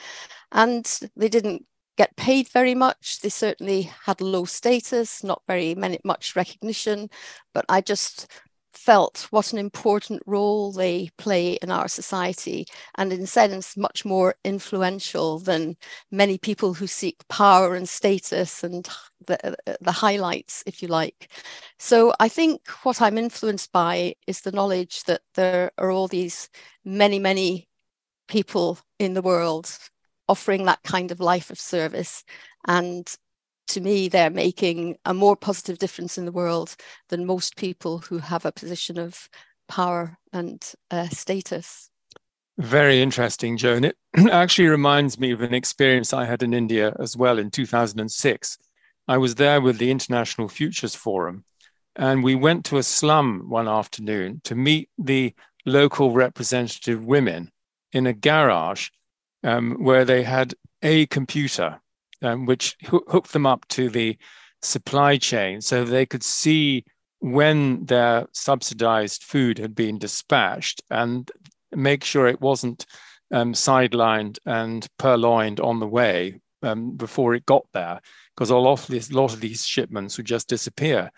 And 0.50 0.90
they 1.14 1.29
didn't 1.29 1.67
get 1.97 2.17
paid 2.17 2.49
very 2.49 2.75
much. 2.75 3.21
They 3.21 3.29
certainly 3.29 3.93
had 4.07 4.21
low 4.21 4.45
status 4.45 5.23
not 5.23 5.43
very 5.47 5.76
many 5.76 6.00
much 6.02 6.35
recognition. 6.35 7.11
But 7.55 7.64
i 7.69 7.81
just 7.81 8.26
felt 8.73 9.27
what 9.31 9.53
an 9.53 9.59
important 9.59 10.23
role 10.27 10.73
they 10.73 11.11
play 11.19 11.55
in 11.55 11.71
our 11.71 11.89
society 11.89 12.67
and 12.97 13.12
in 13.12 13.23
a 13.23 13.27
sense 13.27 13.77
much 13.77 14.05
more 14.05 14.35
influential 14.45 15.39
than 15.39 15.77
many 16.11 16.39
people 16.39 16.75
who 16.75 16.87
seek 16.87 17.17
power 17.29 17.75
and 17.75 17.89
status 17.89 18.62
and 18.62 18.89
the, 19.27 19.57
the 19.81 19.93
highlights 19.93 20.62
if 20.67 20.83
you 20.83 20.89
like. 20.89 21.31
So 21.79 22.12
i 22.21 22.29
think 22.29 22.69
what 22.83 23.03
i'm 23.03 23.19
influenced 23.19 23.73
by 23.73 24.15
is 24.27 24.41
the 24.41 24.53
knowledge 24.53 25.05
that 25.05 25.23
there 25.35 25.71
are 25.79 25.91
all 25.91 26.09
these 26.09 26.49
many 26.85 27.19
many 27.19 27.69
people 28.29 28.79
in 28.99 29.15
the 29.15 29.23
world 29.23 29.77
offering 30.29 30.65
that 30.65 30.83
kind 30.85 31.11
of 31.11 31.21
life 31.21 31.50
of 31.50 31.59
service 31.59 32.25
and 32.67 33.17
to 33.71 33.81
me, 33.81 34.09
they're 34.09 34.31
making 34.31 34.97
a 35.05 35.15
more 35.15 35.37
positive 35.37 35.79
difference 35.79 36.19
in 36.19 36.25
the 36.25 36.33
world 36.33 36.77
than 37.09 37.27
most 37.27 37.57
people 37.57 37.99
who 37.99 38.19
have 38.19 38.45
a 38.45 38.53
position 38.53 38.99
of 38.99 39.29
power 39.69 40.19
and 40.33 40.73
uh, 40.91 41.09
status. 41.09 41.91
Very 42.59 43.00
interesting, 43.00 43.57
Joan. 43.57 43.85
It 43.85 43.97
actually 44.31 44.69
reminds 44.69 45.19
me 45.19 45.31
of 45.33 45.41
an 45.41 45.55
experience 45.55 46.12
I 46.12 46.27
had 46.27 46.43
in 46.43 46.53
India 46.53 46.95
as 46.99 47.17
well 47.17 47.39
in 47.39 47.50
2006. 47.50 48.59
I 49.09 49.19
was 49.19 49.37
there 49.37 49.61
with 49.61 49.79
the 49.79 49.91
International 49.91 50.49
Futures 50.49 50.95
Forum, 50.95 51.45
and 51.97 52.23
we 52.23 52.35
went 52.35 52.65
to 52.67 52.79
a 52.79 52.83
slum 52.83 53.47
one 53.49 53.69
afternoon 53.69 54.41
to 54.45 54.55
meet 54.55 54.91
the 54.99 55.35
local 55.65 56.12
representative 56.12 57.05
women 57.05 57.50
in 57.93 58.07
a 58.07 58.12
garage 58.12 58.89
um, 59.43 59.77
where 59.81 60.05
they 60.05 60.23
had 60.23 60.55
a 60.83 61.07
computer 61.07 61.81
um, 62.23 62.47
which 62.47 62.77
ho- 62.87 63.05
hooked 63.09 63.33
them 63.33 63.47
up 63.47 63.67
to 63.69 63.89
the 63.89 64.17
supply 64.62 65.17
chain 65.17 65.61
so 65.61 65.85
they 65.85 66.07
could 66.07 66.23
see 66.23 66.85
when 67.21 67.85
their 67.85 68.27
subsidized 68.33 69.25
food 69.25 69.59
had 69.59 69.75
been 69.75 69.99
dispatched 69.99 70.83
and 70.91 71.31
make 71.73 72.05
sure 72.05 72.27
it 72.27 72.41
wasn't 72.41 72.87
um, 73.33 73.53
sidelined 73.53 74.39
and 74.47 74.87
purloined 74.99 75.61
on 75.61 75.81
the 75.81 75.87
way 75.87 76.41
um, 76.62 76.97
before 76.97 77.35
it 77.35 77.47
got 77.47 77.65
there, 77.73 78.00
because 78.35 78.50
a 78.50 78.57
lot 78.57 78.89
lot 79.12 79.33
of 79.33 79.41
these 79.41 79.67
shipments 79.67 80.17
would 80.17 80.27
just 80.27 80.49
disappear. 80.49 81.11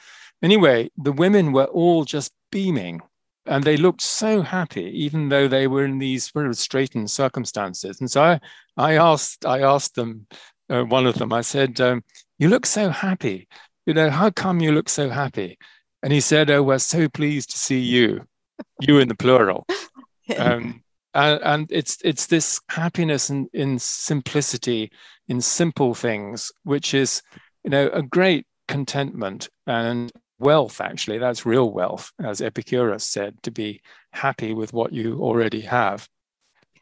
Anyway, 0.43 0.91
the 0.97 1.13
women 1.13 1.53
were 1.53 1.65
all 1.65 2.05
just 2.05 2.33
beaming 2.51 3.01
and 3.47 3.65
they 3.65 3.77
looked 3.77 4.03
so 4.03 4.43
happy, 4.43 4.85
even 5.05 5.29
though 5.29 5.49
they 5.49 5.67
were 5.67 5.85
in 5.85 5.99
these 5.99 6.31
sort 6.31 6.47
of 6.47 6.53
straitened 6.53 7.11
circumstances. 7.11 8.01
And 8.01 8.11
so 8.11 8.23
I, 8.23 8.41
I 8.77 8.95
asked, 8.95 9.45
I 9.45 9.61
asked 9.61 9.97
them, 9.97 10.27
uh, 10.73 10.85
one 10.85 11.07
of 11.07 11.17
them, 11.17 11.33
I 11.33 11.43
said, 11.43 11.81
um, 11.81 12.03
"You 12.39 12.49
look 12.49 12.67
so 12.67 12.89
happy. 12.89 13.49
You 13.87 13.95
know, 13.95 14.11
how 14.11 14.31
come 14.31 14.61
you 14.61 14.73
look 14.73 14.89
so 14.89 15.11
happy?" 15.11 15.59
And 16.03 16.13
he 16.13 16.21
said, 16.21 16.51
"Oh, 16.51 16.63
we're 16.63 16.79
so 16.79 17.09
pleased 17.09 17.51
to 17.51 17.59
see 17.59 17.81
you, 17.81 18.27
you 18.81 18.99
in 18.99 19.09
the 19.09 19.15
plural." 19.15 19.67
um, 20.39 20.83
and, 21.15 21.41
and, 21.43 21.67
it's 21.71 21.99
it's 22.05 22.27
this 22.27 22.61
happiness 22.71 23.29
in, 23.29 23.49
in 23.53 23.79
simplicity, 23.79 24.91
in 25.29 25.41
simple 25.41 25.95
things, 25.95 26.51
which 26.65 26.95
is, 26.95 27.23
you 27.65 27.71
know, 27.71 27.91
a 27.93 28.03
great 28.03 28.47
contentment 28.67 29.51
and 29.67 30.11
wealth. 30.39 30.81
Actually, 30.81 31.19
that's 31.19 31.45
real 31.45 31.71
wealth, 31.71 32.13
as 32.19 32.41
Epicurus 32.41 33.05
said, 33.05 33.43
to 33.43 33.51
be 33.51 33.83
happy 34.13 34.55
with 34.55 34.73
what 34.73 34.93
you 34.93 35.21
already 35.21 35.61
have. 35.61 36.09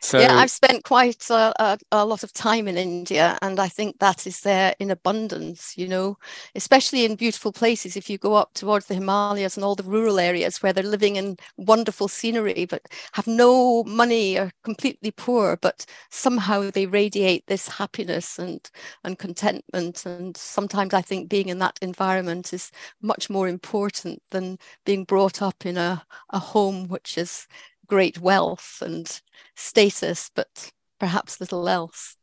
So 0.02 0.18
yeah, 0.18 0.34
I've 0.36 0.50
spent 0.50 0.84
quite 0.84 1.28
a, 1.28 1.52
a, 1.62 1.78
a, 1.92 2.06
lot 2.06 2.22
of 2.22 2.32
time 2.32 2.66
in 2.66 2.78
India, 2.78 3.38
and 3.42 3.60
I 3.60 3.68
think 3.68 3.98
that 3.98 4.26
is 4.26 4.40
there 4.40 4.74
in 4.78 4.90
abundance. 4.90 5.76
You 5.76 5.88
know, 5.88 6.18
especially 6.54 7.04
in 7.04 7.16
beautiful 7.16 7.52
places. 7.52 7.96
If 7.96 8.08
you 8.08 8.16
go 8.16 8.34
up 8.34 8.54
towards 8.54 8.86
the 8.86 8.94
Himalayas 8.94 9.56
and 9.56 9.64
all 9.64 9.74
the 9.74 9.82
rural 9.82 10.18
areas 10.18 10.62
where 10.62 10.72
they're 10.72 10.82
living 10.82 11.16
in 11.16 11.36
wonderful 11.58 12.08
scenery, 12.08 12.64
but 12.64 12.82
have 13.12 13.26
no 13.26 13.84
money 13.84 14.38
or 14.38 14.50
completely 14.64 15.10
poor, 15.10 15.58
but 15.60 15.84
somehow 16.08 16.70
they 16.70 16.86
radiate 16.86 17.46
this 17.46 17.68
happiness 17.68 18.38
and 18.38 18.70
and 19.04 19.18
contentment. 19.18 20.06
And 20.06 20.34
sometimes 20.36 20.94
I 20.94 21.02
think 21.02 21.28
being 21.28 21.50
in 21.50 21.58
that 21.58 21.78
environment 21.82 22.54
is 22.54 22.72
much 23.02 23.28
more 23.28 23.48
important 23.48 24.22
than 24.30 24.58
being 24.86 25.04
brought 25.04 25.42
up 25.42 25.66
in 25.66 25.76
a, 25.76 26.04
a 26.30 26.38
home 26.38 26.88
which 26.88 27.18
is 27.18 27.46
great 27.90 28.20
wealth 28.20 28.78
and 28.80 29.20
status, 29.56 30.30
but 30.34 30.70
perhaps 31.00 31.40
little 31.40 31.68
else. 31.68 32.16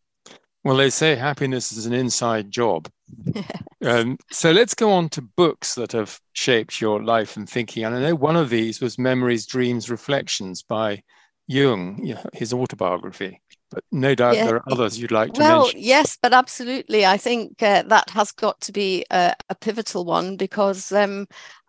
Well, 0.63 0.77
they 0.77 0.89
say 0.89 1.15
happiness 1.15 1.71
is 1.71 1.85
an 1.85 1.93
inside 1.93 2.49
job. 2.51 2.89
um, 3.85 4.17
so 4.31 4.51
let's 4.51 4.73
go 4.73 4.91
on 4.91 5.09
to 5.09 5.21
books 5.21 5.75
that 5.75 5.91
have 5.91 6.19
shaped 6.33 6.81
your 6.81 7.03
life 7.03 7.37
and 7.37 7.49
thinking. 7.49 7.83
And 7.83 7.95
I 7.95 7.99
know 7.99 8.15
one 8.15 8.35
of 8.35 8.49
these 8.49 8.81
was 8.81 8.97
Memories, 8.97 9.45
Dreams, 9.45 9.89
Reflections 9.89 10.63
by 10.63 11.03
Jung, 11.47 12.13
his 12.33 12.53
autobiography. 12.53 13.41
But 13.71 13.83
no 13.91 14.15
doubt 14.15 14.35
yeah. 14.35 14.45
there 14.45 14.55
are 14.55 14.71
others 14.71 14.97
you'd 14.97 15.11
like 15.11 15.33
to 15.33 15.39
well, 15.39 15.63
mention. 15.63 15.81
yes, 15.81 16.17
but 16.21 16.33
absolutely. 16.33 17.05
I 17.05 17.17
think 17.17 17.61
uh, 17.61 17.83
that 17.83 18.09
has 18.11 18.31
got 18.31 18.59
to 18.61 18.71
be 18.71 19.05
a, 19.11 19.35
a 19.49 19.55
pivotal 19.55 20.05
one 20.05 20.37
because 20.37 20.91
um, 20.91 21.27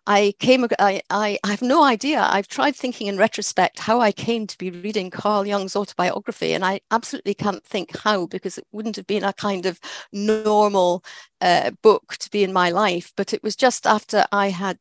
I 0.09 0.33
came, 0.39 0.65
I, 0.79 1.03
I, 1.11 1.37
I 1.43 1.51
have 1.51 1.61
no 1.61 1.83
idea. 1.83 2.19
I've 2.19 2.47
tried 2.47 2.75
thinking 2.75 3.05
in 3.05 3.19
retrospect 3.19 3.77
how 3.77 4.01
I 4.01 4.11
came 4.11 4.47
to 4.47 4.57
be 4.57 4.71
reading 4.71 5.11
Carl 5.11 5.45
Jung's 5.45 5.75
autobiography, 5.75 6.53
and 6.53 6.65
I 6.65 6.81
absolutely 6.89 7.35
can't 7.35 7.63
think 7.63 7.95
how 7.95 8.25
because 8.25 8.57
it 8.57 8.65
wouldn't 8.71 8.95
have 8.95 9.05
been 9.05 9.23
a 9.23 9.33
kind 9.33 9.67
of 9.67 9.79
normal 10.11 11.03
uh, 11.41 11.69
book 11.83 12.17
to 12.17 12.31
be 12.31 12.43
in 12.43 12.51
my 12.51 12.71
life. 12.71 13.13
But 13.15 13.33
it 13.33 13.43
was 13.43 13.55
just 13.55 13.85
after 13.85 14.25
I 14.31 14.49
had 14.49 14.79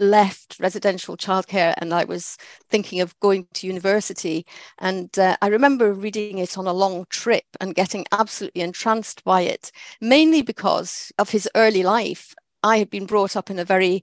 left 0.00 0.56
residential 0.58 1.16
childcare 1.16 1.74
and 1.78 1.94
I 1.94 2.02
was 2.02 2.36
thinking 2.68 3.00
of 3.00 3.18
going 3.20 3.46
to 3.54 3.68
university. 3.68 4.44
And 4.78 5.16
uh, 5.16 5.36
I 5.40 5.46
remember 5.50 5.92
reading 5.92 6.38
it 6.38 6.58
on 6.58 6.66
a 6.66 6.72
long 6.72 7.06
trip 7.10 7.44
and 7.60 7.76
getting 7.76 8.06
absolutely 8.10 8.62
entranced 8.62 9.22
by 9.22 9.42
it, 9.42 9.70
mainly 10.00 10.42
because 10.42 11.12
of 11.16 11.30
his 11.30 11.48
early 11.54 11.84
life. 11.84 12.34
I 12.64 12.78
had 12.78 12.88
been 12.88 13.04
brought 13.04 13.36
up 13.36 13.50
in 13.50 13.58
a 13.58 13.64
very 13.64 14.02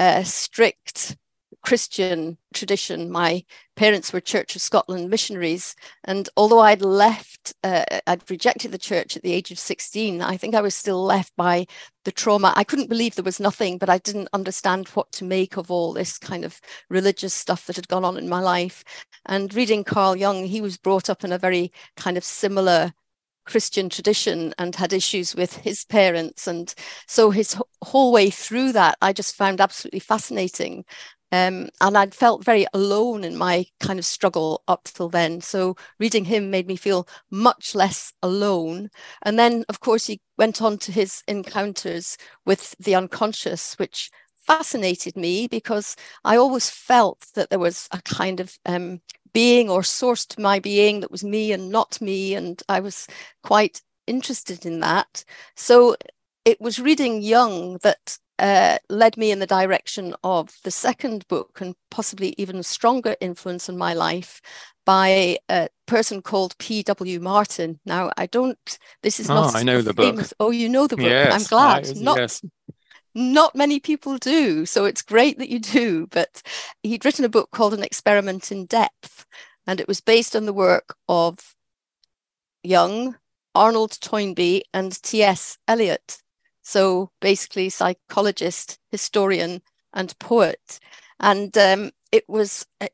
uh, 0.00 0.24
strict 0.24 1.16
Christian 1.62 2.38
tradition. 2.54 3.10
My 3.10 3.44
parents 3.76 4.12
were 4.12 4.20
Church 4.20 4.56
of 4.56 4.62
Scotland 4.62 5.10
missionaries. 5.10 5.76
And 6.04 6.26
although 6.36 6.60
I'd 6.60 6.80
left, 6.80 7.52
uh, 7.62 7.84
I'd 8.06 8.28
rejected 8.30 8.72
the 8.72 8.78
church 8.78 9.14
at 9.14 9.22
the 9.22 9.32
age 9.32 9.50
of 9.50 9.58
16, 9.58 10.22
I 10.22 10.38
think 10.38 10.54
I 10.54 10.62
was 10.62 10.74
still 10.74 11.04
left 11.04 11.34
by 11.36 11.66
the 12.04 12.12
trauma. 12.12 12.54
I 12.56 12.64
couldn't 12.64 12.88
believe 12.88 13.14
there 13.14 13.24
was 13.24 13.40
nothing, 13.40 13.76
but 13.76 13.90
I 13.90 13.98
didn't 13.98 14.28
understand 14.32 14.88
what 14.88 15.12
to 15.12 15.24
make 15.24 15.58
of 15.58 15.70
all 15.70 15.92
this 15.92 16.16
kind 16.18 16.46
of 16.46 16.60
religious 16.88 17.34
stuff 17.34 17.66
that 17.66 17.76
had 17.76 17.88
gone 17.88 18.06
on 18.06 18.16
in 18.16 18.28
my 18.28 18.40
life. 18.40 18.82
And 19.26 19.52
reading 19.52 19.84
Carl 19.84 20.16
Jung, 20.16 20.46
he 20.46 20.62
was 20.62 20.78
brought 20.78 21.10
up 21.10 21.24
in 21.24 21.32
a 21.32 21.38
very 21.38 21.72
kind 21.96 22.16
of 22.16 22.24
similar 22.24 22.94
Christian 23.50 23.88
tradition 23.88 24.54
and 24.58 24.76
had 24.76 24.92
issues 24.92 25.34
with 25.34 25.56
his 25.56 25.84
parents. 25.84 26.46
And 26.46 26.72
so 27.08 27.30
his 27.30 27.60
whole 27.82 28.12
way 28.12 28.30
through 28.30 28.72
that, 28.72 28.96
I 29.02 29.12
just 29.12 29.34
found 29.34 29.60
absolutely 29.60 29.98
fascinating. 29.98 30.84
Um, 31.32 31.68
and 31.80 31.96
I'd 31.96 32.14
felt 32.14 32.44
very 32.44 32.66
alone 32.74 33.24
in 33.24 33.36
my 33.36 33.66
kind 33.80 33.98
of 33.98 34.04
struggle 34.04 34.62
up 34.68 34.84
till 34.84 35.08
then. 35.08 35.40
So 35.40 35.76
reading 35.98 36.24
him 36.24 36.50
made 36.50 36.66
me 36.66 36.76
feel 36.76 37.08
much 37.30 37.74
less 37.74 38.12
alone. 38.22 38.90
And 39.22 39.38
then, 39.38 39.64
of 39.68 39.80
course, 39.80 40.06
he 40.06 40.20
went 40.38 40.62
on 40.62 40.78
to 40.78 40.92
his 40.92 41.22
encounters 41.26 42.16
with 42.46 42.74
the 42.78 42.94
unconscious, 42.94 43.74
which 43.78 44.10
fascinated 44.46 45.16
me 45.16 45.46
because 45.46 45.96
I 46.24 46.36
always 46.36 46.70
felt 46.70 47.26
that 47.34 47.50
there 47.50 47.58
was 47.58 47.88
a 47.92 48.02
kind 48.02 48.40
of 48.40 48.58
um, 48.66 49.00
being 49.32 49.68
or 49.70 49.82
source 49.82 50.26
to 50.26 50.40
my 50.40 50.58
being 50.58 51.00
that 51.00 51.10
was 51.10 51.24
me 51.24 51.52
and 51.52 51.70
not 51.70 52.00
me. 52.00 52.34
And 52.34 52.62
I 52.68 52.80
was 52.80 53.06
quite 53.42 53.82
interested 54.06 54.66
in 54.66 54.80
that. 54.80 55.24
So 55.56 55.96
it 56.44 56.60
was 56.60 56.80
reading 56.80 57.22
Jung 57.22 57.78
that 57.82 58.18
uh, 58.38 58.78
led 58.88 59.16
me 59.16 59.30
in 59.30 59.38
the 59.38 59.46
direction 59.46 60.14
of 60.24 60.56
the 60.64 60.70
second 60.70 61.28
book 61.28 61.60
and 61.60 61.74
possibly 61.90 62.34
even 62.38 62.56
a 62.56 62.62
stronger 62.62 63.14
influence 63.20 63.68
in 63.68 63.76
my 63.76 63.92
life 63.92 64.40
by 64.86 65.38
a 65.50 65.68
person 65.86 66.22
called 66.22 66.56
P.W. 66.58 67.20
Martin. 67.20 67.78
Now, 67.84 68.10
I 68.16 68.26
don't, 68.26 68.78
this 69.02 69.20
is 69.20 69.28
oh, 69.28 69.34
not. 69.34 69.54
I 69.54 69.62
know 69.62 69.82
the 69.82 69.92
famous, 69.92 70.30
book. 70.30 70.36
Oh, 70.40 70.50
you 70.50 70.70
know 70.70 70.86
the 70.86 70.96
book. 70.96 71.06
Yes, 71.06 71.34
I'm 71.34 71.46
glad. 71.48 71.86
I, 71.86 72.00
not, 72.00 72.16
yes 72.16 72.42
not 73.14 73.54
many 73.54 73.80
people 73.80 74.18
do. 74.18 74.66
So 74.66 74.84
it's 74.84 75.02
great 75.02 75.38
that 75.38 75.48
you 75.48 75.58
do. 75.58 76.06
But 76.06 76.42
he'd 76.82 77.04
written 77.04 77.24
a 77.24 77.30
book 77.30 77.50
called 77.50 77.74
An 77.74 77.82
Experiment 77.82 78.52
in 78.52 78.66
Depth, 78.66 79.26
and 79.66 79.80
it 79.80 79.88
was 79.88 80.00
based 80.00 80.36
on 80.36 80.46
the 80.46 80.52
work 80.52 80.96
of 81.08 81.54
Jung, 82.62 83.16
Arnold 83.54 83.98
Toynbee, 84.00 84.62
and 84.72 85.02
T.S. 85.02 85.58
Eliot. 85.66 86.22
So 86.62 87.10
basically, 87.20 87.68
psychologist, 87.68 88.78
historian, 88.90 89.62
and 89.92 90.18
poet. 90.18 90.78
And 91.18 91.56
um, 91.58 91.90
it 92.12 92.28
was 92.28 92.66
uh, 92.80 92.88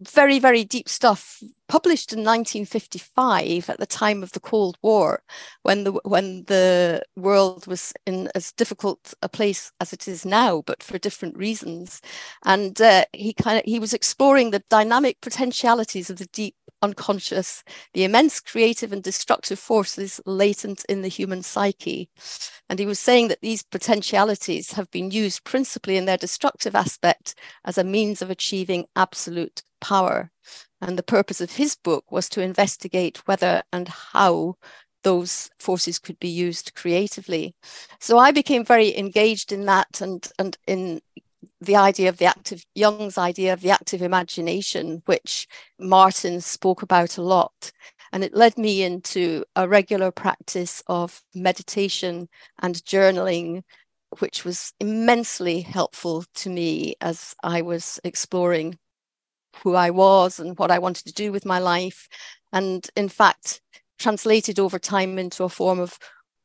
very, 0.00 0.38
very 0.38 0.64
deep 0.64 0.88
stuff 0.88 1.42
published 1.68 2.12
in 2.12 2.20
1955 2.20 3.70
at 3.70 3.78
the 3.78 3.86
time 3.86 4.22
of 4.22 4.32
the 4.32 4.40
Cold 4.40 4.78
War, 4.82 5.22
when 5.62 5.84
the 5.84 5.92
when 6.04 6.44
the 6.44 7.02
world 7.16 7.66
was 7.66 7.92
in 8.06 8.28
as 8.34 8.52
difficult 8.52 9.14
a 9.22 9.28
place 9.28 9.72
as 9.80 9.92
it 9.92 10.08
is 10.08 10.24
now, 10.24 10.62
but 10.66 10.82
for 10.82 10.98
different 10.98 11.36
reasons. 11.36 12.00
And 12.44 12.80
uh, 12.80 13.04
he 13.12 13.32
kind 13.34 13.58
of 13.58 13.64
he 13.64 13.78
was 13.78 13.94
exploring 13.94 14.50
the 14.50 14.64
dynamic 14.70 15.20
potentialities 15.20 16.10
of 16.10 16.18
the 16.18 16.26
deep 16.26 16.54
unconscious, 16.82 17.64
the 17.94 18.04
immense 18.04 18.40
creative 18.40 18.92
and 18.92 19.02
destructive 19.02 19.58
forces 19.58 20.20
latent 20.26 20.84
in 20.88 21.02
the 21.02 21.08
human 21.08 21.42
psyche. 21.42 22.08
And 22.68 22.78
he 22.78 22.86
was 22.86 22.98
saying 22.98 23.28
that 23.28 23.40
these 23.40 23.62
potentialities 23.62 24.72
have 24.72 24.90
been 24.90 25.10
used 25.10 25.44
principally 25.44 25.96
in 25.96 26.04
their 26.04 26.16
destructive 26.16 26.74
aspect 26.74 27.34
as 27.64 27.78
a 27.78 27.84
means 27.84 28.22
of 28.22 28.30
achieving 28.30 28.86
absolute 28.94 29.62
power. 29.80 30.30
And 30.80 30.96
the 30.96 31.02
purpose 31.02 31.40
of 31.40 31.52
his 31.52 31.74
book 31.74 32.10
was 32.10 32.28
to 32.30 32.42
investigate 32.42 33.26
whether 33.26 33.62
and 33.72 33.88
how 33.88 34.56
those 35.02 35.50
forces 35.58 35.98
could 35.98 36.18
be 36.18 36.28
used 36.28 36.74
creatively. 36.74 37.54
So 38.00 38.18
I 38.18 38.30
became 38.30 38.64
very 38.64 38.96
engaged 38.96 39.52
in 39.52 39.64
that 39.66 40.00
and, 40.00 40.30
and 40.38 40.56
in 40.66 41.00
the 41.60 41.76
idea 41.76 42.08
of 42.08 42.18
the 42.18 42.26
active 42.26 42.64
Jung's 42.74 43.18
idea 43.18 43.52
of 43.52 43.60
the 43.60 43.70
active 43.70 44.02
imagination, 44.02 45.02
which 45.06 45.46
Martin 45.78 46.40
spoke 46.40 46.82
about 46.82 47.16
a 47.16 47.22
lot. 47.22 47.72
And 48.12 48.24
it 48.24 48.34
led 48.34 48.56
me 48.56 48.82
into 48.82 49.44
a 49.54 49.68
regular 49.68 50.10
practice 50.10 50.82
of 50.86 51.22
meditation 51.34 52.28
and 52.60 52.76
journaling, 52.76 53.62
which 54.18 54.44
was 54.44 54.72
immensely 54.80 55.60
helpful 55.60 56.24
to 56.36 56.50
me 56.50 56.94
as 57.00 57.34
I 57.42 57.62
was 57.62 58.00
exploring 58.04 58.78
who 59.62 59.74
I 59.74 59.90
was 59.90 60.38
and 60.38 60.58
what 60.58 60.70
I 60.70 60.78
wanted 60.78 61.06
to 61.06 61.12
do 61.12 61.32
with 61.32 61.44
my 61.44 61.58
life. 61.58 62.08
And 62.52 62.88
in 62.96 63.08
fact, 63.08 63.60
translated 63.98 64.58
over 64.58 64.78
time 64.78 65.18
into 65.18 65.44
a 65.44 65.48
form 65.48 65.80
of 65.80 65.98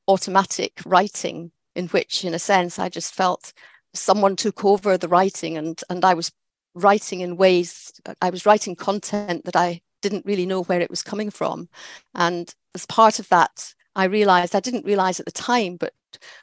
automatic 0.07 0.81
writing, 0.85 1.51
in 1.75 1.87
which, 1.87 2.25
in 2.25 2.33
a 2.33 2.39
sense, 2.39 2.79
I 2.79 2.89
just 2.89 3.13
felt 3.13 3.53
someone 3.93 4.35
took 4.35 4.65
over 4.65 4.97
the 4.97 5.07
writing 5.07 5.57
and, 5.57 5.79
and 5.89 6.03
I 6.03 6.13
was 6.13 6.31
writing 6.75 7.21
in 7.21 7.37
ways, 7.37 7.91
I 8.21 8.29
was 8.29 8.45
writing 8.45 8.75
content 8.75 9.45
that 9.45 9.55
I 9.55 9.81
didn't 10.01 10.25
really 10.25 10.45
know 10.45 10.63
where 10.63 10.81
it 10.81 10.89
was 10.89 11.03
coming 11.03 11.29
from. 11.29 11.69
And 12.15 12.53
as 12.75 12.85
part 12.85 13.19
of 13.19 13.29
that, 13.29 13.73
I 13.95 14.05
realized, 14.05 14.55
I 14.55 14.59
didn't 14.59 14.85
realize 14.85 15.19
at 15.19 15.25
the 15.25 15.31
time, 15.31 15.77
but 15.77 15.93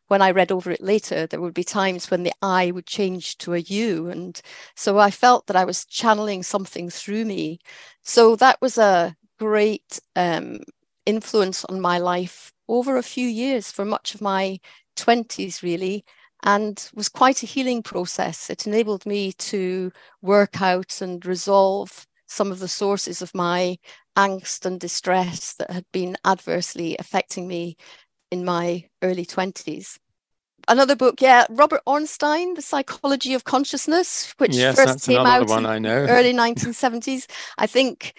when 0.09 0.23
I 0.23 0.31
read 0.31 0.53
over 0.53 0.71
it 0.71 0.81
later, 0.81 1.27
there 1.27 1.41
would 1.41 1.55
be 1.55 1.65
times 1.65 2.11
when 2.11 2.23
the 2.23 2.33
I 2.43 2.71
would 2.71 2.87
change 2.87 3.39
to 3.39 3.55
a 3.55 3.59
you. 3.59 4.09
And 4.09 4.41
so 4.77 4.99
I 4.99 5.11
felt 5.11 5.47
that 5.47 5.57
I 5.57 5.65
was 5.65 5.85
channeling 5.85 6.43
something 6.43 6.91
through 6.91 7.25
me. 7.25 7.61
So 8.03 8.37
that 8.37 8.61
was 8.61 8.79
a 8.79 9.17
great 9.39 10.01
um, 10.17 10.61
influence 11.07 11.65
on 11.65 11.81
my 11.81 11.99
life 11.99 12.53
over 12.69 12.97
a 12.97 13.03
few 13.03 13.27
years 13.29 13.71
for 13.73 13.85
much 13.85 14.15
of 14.15 14.21
my 14.21 14.61
20s, 14.97 15.63
really, 15.63 16.05
and 16.43 16.91
was 16.95 17.09
quite 17.09 17.43
a 17.43 17.47
healing 17.47 17.83
process. 17.83 18.51
It 18.51 18.67
enabled 18.67 19.07
me 19.07 19.33
to 19.33 19.93
work 20.23 20.61
out 20.63 21.01
and 21.01 21.25
resolve 21.25 22.07
some 22.31 22.53
of 22.53 22.61
the 22.61 22.69
sources 22.69 23.21
of 23.21 23.35
my 23.35 23.77
angst 24.17 24.65
and 24.65 24.79
distress 24.79 25.55
that 25.55 25.71
had 25.71 25.85
been 25.93 26.17
adversely 26.25 26.97
affecting 26.99 27.49
me 27.49 27.77
in 28.31 28.45
my 28.45 28.85
early 29.03 29.27
20s. 29.27 29.99
Another 30.69 30.95
book, 30.95 31.21
yeah, 31.21 31.47
Robert 31.51 31.81
Ornstein, 31.87 32.55
The 32.55 32.63
Psychology 32.63 33.35
of 33.35 33.45
Consciousness, 33.45 34.33
which 34.39 34.55
yes, 34.55 34.77
first 34.77 35.07
came 35.07 35.27
out 35.27 35.49
one 35.49 35.67
I 35.67 35.79
know. 35.79 35.91
early 36.09 36.33
1970s. 36.33 37.27
I 37.59 37.67
think 37.67 38.15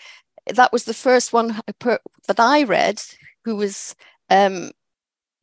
that 0.47 0.73
was 0.73 0.83
the 0.83 0.93
first 0.93 1.31
one 1.31 1.61
that 1.79 2.39
I 2.39 2.63
read, 2.63 3.01
who 3.45 3.55
was 3.55 3.95
um, 4.29 4.71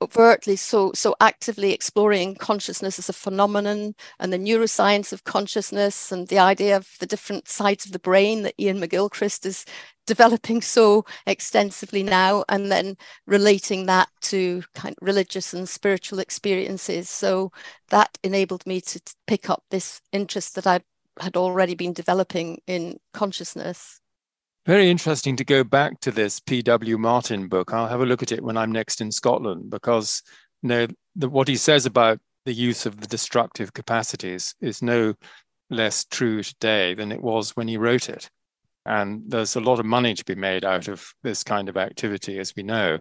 overtly 0.01 0.55
so 0.55 0.93
so 0.95 1.15
actively 1.21 1.73
exploring 1.73 2.35
consciousness 2.37 2.99
as 2.99 3.09
a 3.09 3.13
phenomenon 3.13 3.95
and 4.21 4.33
the 4.33 4.39
neuroscience 4.39 5.13
of 5.13 5.25
consciousness 5.25 6.13
and 6.13 6.29
the 6.29 6.39
idea 6.39 6.77
of 6.77 6.89
the 7.01 7.07
different 7.07 7.49
sides 7.49 7.85
of 7.85 7.93
the 7.93 7.99
brain 7.99 8.43
that 8.43 8.55
Iain 8.61 8.79
McGilchrist 8.79 9.45
is 9.45 9.65
developing 10.07 10.63
so 10.63 11.05
extensively 11.27 12.03
now 12.03 12.45
and 12.49 12.71
then 12.73 12.97
relating 13.27 13.87
that 13.87 14.09
to 14.23 14.63
kind 14.75 14.95
of 14.99 15.07
religious 15.07 15.53
and 15.53 15.69
spiritual 15.69 16.19
experiences. 16.19 17.11
So 17.11 17.53
that 17.91 18.17
enabled 18.25 18.67
me 18.67 18.81
to 18.83 19.01
pick 19.27 19.51
up 19.51 19.65
this 19.71 20.01
interest 20.13 20.55
that 20.55 20.67
I 20.67 20.81
had 21.21 21.37
already 21.37 21.75
been 21.75 21.93
developing 21.93 22.61
in 22.67 22.99
consciousness 23.13 24.01
very 24.69 24.91
interesting 24.91 25.35
to 25.35 25.47
go 25.47 25.65
back 25.65 25.99
to 25.99 26.11
this 26.11 26.41
P.W. 26.41 26.99
Martin 26.99 27.49
book. 27.49 27.73
I'll 27.73 27.89
have 27.89 28.03
a 28.03 28.07
look 28.07 28.23
at 28.23 28.33
it 28.33 28.45
when 28.45 28.59
I'm 28.59 28.71
next 28.71 29.01
in 29.01 29.11
Scotland 29.11 29.71
because 29.71 30.23
you 30.63 30.69
know 30.69 30.87
the, 31.17 31.31
what 31.31 31.49
he 31.49 31.57
says 31.57 31.87
about 31.87 32.19
the 32.45 32.53
use 32.53 32.85
of 32.85 33.01
the 33.01 33.07
destructive 33.07 33.73
capacities 33.73 34.55
is 34.61 34.83
no 34.83 35.15
less 35.71 36.05
true 36.05 36.43
today 36.43 36.93
than 36.93 37.13
it 37.13 37.23
was 37.23 37.57
when 37.57 37.67
he 37.67 37.79
wrote 37.79 38.11
it. 38.11 38.29
And 38.85 39.23
there's 39.27 39.57
a 39.57 39.61
lot 39.61 39.81
of 39.81 39.87
money 39.87 40.13
to 40.13 40.25
be 40.27 40.35
made 40.35 40.67
out 40.67 40.87
of 40.87 41.15
this 41.23 41.43
kind 41.43 41.71
of 41.71 41.79
activity, 41.79 42.39
as 42.39 42.55
we 42.55 42.63
know. 42.63 42.99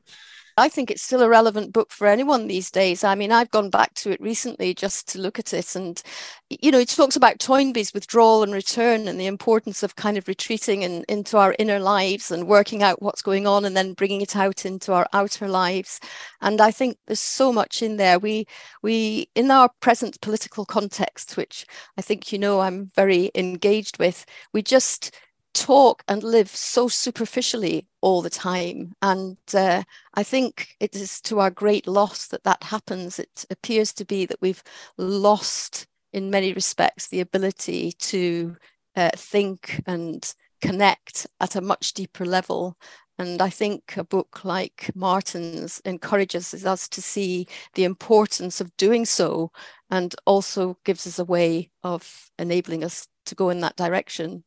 I 0.60 0.70
think 0.70 0.90
it's 0.90 1.04
still 1.04 1.22
a 1.22 1.30
relevant 1.30 1.72
book 1.72 1.92
for 1.92 2.08
anyone 2.08 2.48
these 2.48 2.72
days. 2.72 3.04
I 3.04 3.14
mean, 3.14 3.32
I've 3.32 3.52
gone 3.52 3.70
back 3.70 3.94
to 3.96 4.10
it 4.10 4.20
recently 4.20 4.74
just 4.74 5.08
to 5.10 5.20
look 5.20 5.38
at 5.38 5.54
it. 5.54 5.76
And, 5.76 6.02
you 6.50 6.72
know, 6.72 6.80
it 6.80 6.90
talks 6.90 7.16
about 7.16 7.38
Toynbee's 7.38 7.94
withdrawal 7.94 8.42
and 8.42 8.52
return 8.52 9.08
and 9.08 9.20
the 9.20 9.28
importance 9.28 9.84
of 9.84 9.96
kind 9.96 10.18
of 10.18 10.28
retreating 10.28 10.82
in, 10.82 11.06
into 11.08 11.38
our 11.38 11.56
inner 11.60 11.80
lives 11.80 12.32
and 12.32 12.48
working 12.48 12.82
out 12.82 13.04
what's 13.04 13.22
going 13.22 13.46
on 13.46 13.66
and 13.66 13.78
then 13.78 13.94
bringing 13.94 14.22
it 14.22 14.36
out 14.36 14.66
into 14.66 14.94
our 14.94 15.08
outer 15.14 15.48
lives. 15.48 16.00
And 16.42 16.60
I 16.60 16.72
think 16.72 16.98
there's 17.06 17.20
so 17.20 17.54
much 17.54 17.84
in 17.84 17.98
there. 17.98 18.18
We, 18.18 18.48
we, 18.82 19.30
in 19.36 19.52
our 19.52 19.70
present 19.80 20.20
political 20.22 20.66
context, 20.66 21.38
which 21.38 21.68
I 22.00 22.02
think, 22.02 22.32
you 22.32 22.40
know, 22.40 22.62
I'm 22.62 22.88
very 22.96 23.30
engaged 23.36 24.00
with, 24.00 24.26
we 24.54 24.64
just, 24.64 25.16
talk 25.58 26.04
and 26.08 26.24
live 26.24 26.50
so 26.50 26.88
superficially 26.88 27.88
all 28.02 28.22
the 28.22 28.30
time. 28.30 28.94
And 29.02 29.38
uh, 29.54 29.84
I 30.14 30.24
think 30.24 30.76
it 30.80 30.96
is 30.96 31.20
to 31.22 31.40
our 31.40 31.50
great 31.50 31.88
loss 31.88 32.28
that 32.28 32.44
that 32.44 32.64
happens. 32.64 33.20
It 33.20 33.46
appears 33.50 33.94
to 33.94 34.06
be 34.06 34.26
that 34.26 34.42
we've 34.42 34.64
lost, 34.98 35.88
in 36.14 36.30
many 36.30 36.54
respects, 36.54 37.08
the 37.08 37.22
ability 37.22 37.94
to 37.94 38.56
uh, 38.96 39.10
think 39.16 39.82
and 39.86 40.34
connect 40.62 41.28
at 41.40 41.56
a 41.56 41.62
much 41.62 41.94
deeper 41.94 42.26
level. 42.26 42.78
And 43.20 43.42
I 43.42 43.50
think 43.50 43.98
a 43.98 44.04
book 44.04 44.46
like 44.46 44.92
Martin's 44.94 45.82
encourages 45.86 46.54
us 46.66 46.88
to 46.90 47.02
see 47.02 47.48
the 47.74 47.84
importance 47.84 48.62
of 48.62 48.76
doing 48.78 49.06
so 49.06 49.52
and 49.90 50.14
also 50.26 50.78
gives 50.86 51.08
us 51.08 51.18
a 51.18 51.26
way 51.26 51.72
of 51.84 52.30
enabling 52.38 52.84
us 52.84 53.08
to 53.26 53.36
go 53.36 53.50
in 53.50 53.62
that 53.62 53.76
direction. 53.76 54.44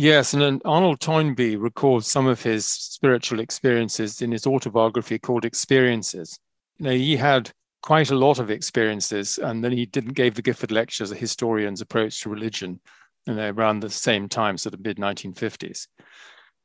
Yes, 0.00 0.32
and 0.32 0.40
then 0.40 0.60
Arnold 0.64 1.00
Toynbee 1.00 1.56
records 1.56 2.06
some 2.06 2.28
of 2.28 2.40
his 2.40 2.64
spiritual 2.64 3.40
experiences 3.40 4.22
in 4.22 4.30
his 4.30 4.46
autobiography 4.46 5.18
called 5.18 5.44
Experiences. 5.44 6.38
You 6.78 6.84
know, 6.84 6.92
he 6.92 7.16
had 7.16 7.50
quite 7.82 8.12
a 8.12 8.14
lot 8.14 8.38
of 8.38 8.48
experiences, 8.48 9.38
and 9.38 9.64
then 9.64 9.72
he 9.72 9.86
didn't 9.86 10.12
gave 10.12 10.36
the 10.36 10.42
Gifford 10.42 10.70
lectures, 10.70 11.10
a 11.10 11.16
historian's 11.16 11.80
approach 11.80 12.20
to 12.20 12.28
religion, 12.28 12.78
you 13.26 13.34
know, 13.34 13.50
around 13.50 13.80
the 13.80 13.90
same 13.90 14.28
time, 14.28 14.56
sort 14.56 14.74
of 14.74 14.84
mid 14.84 14.98
1950s. 14.98 15.88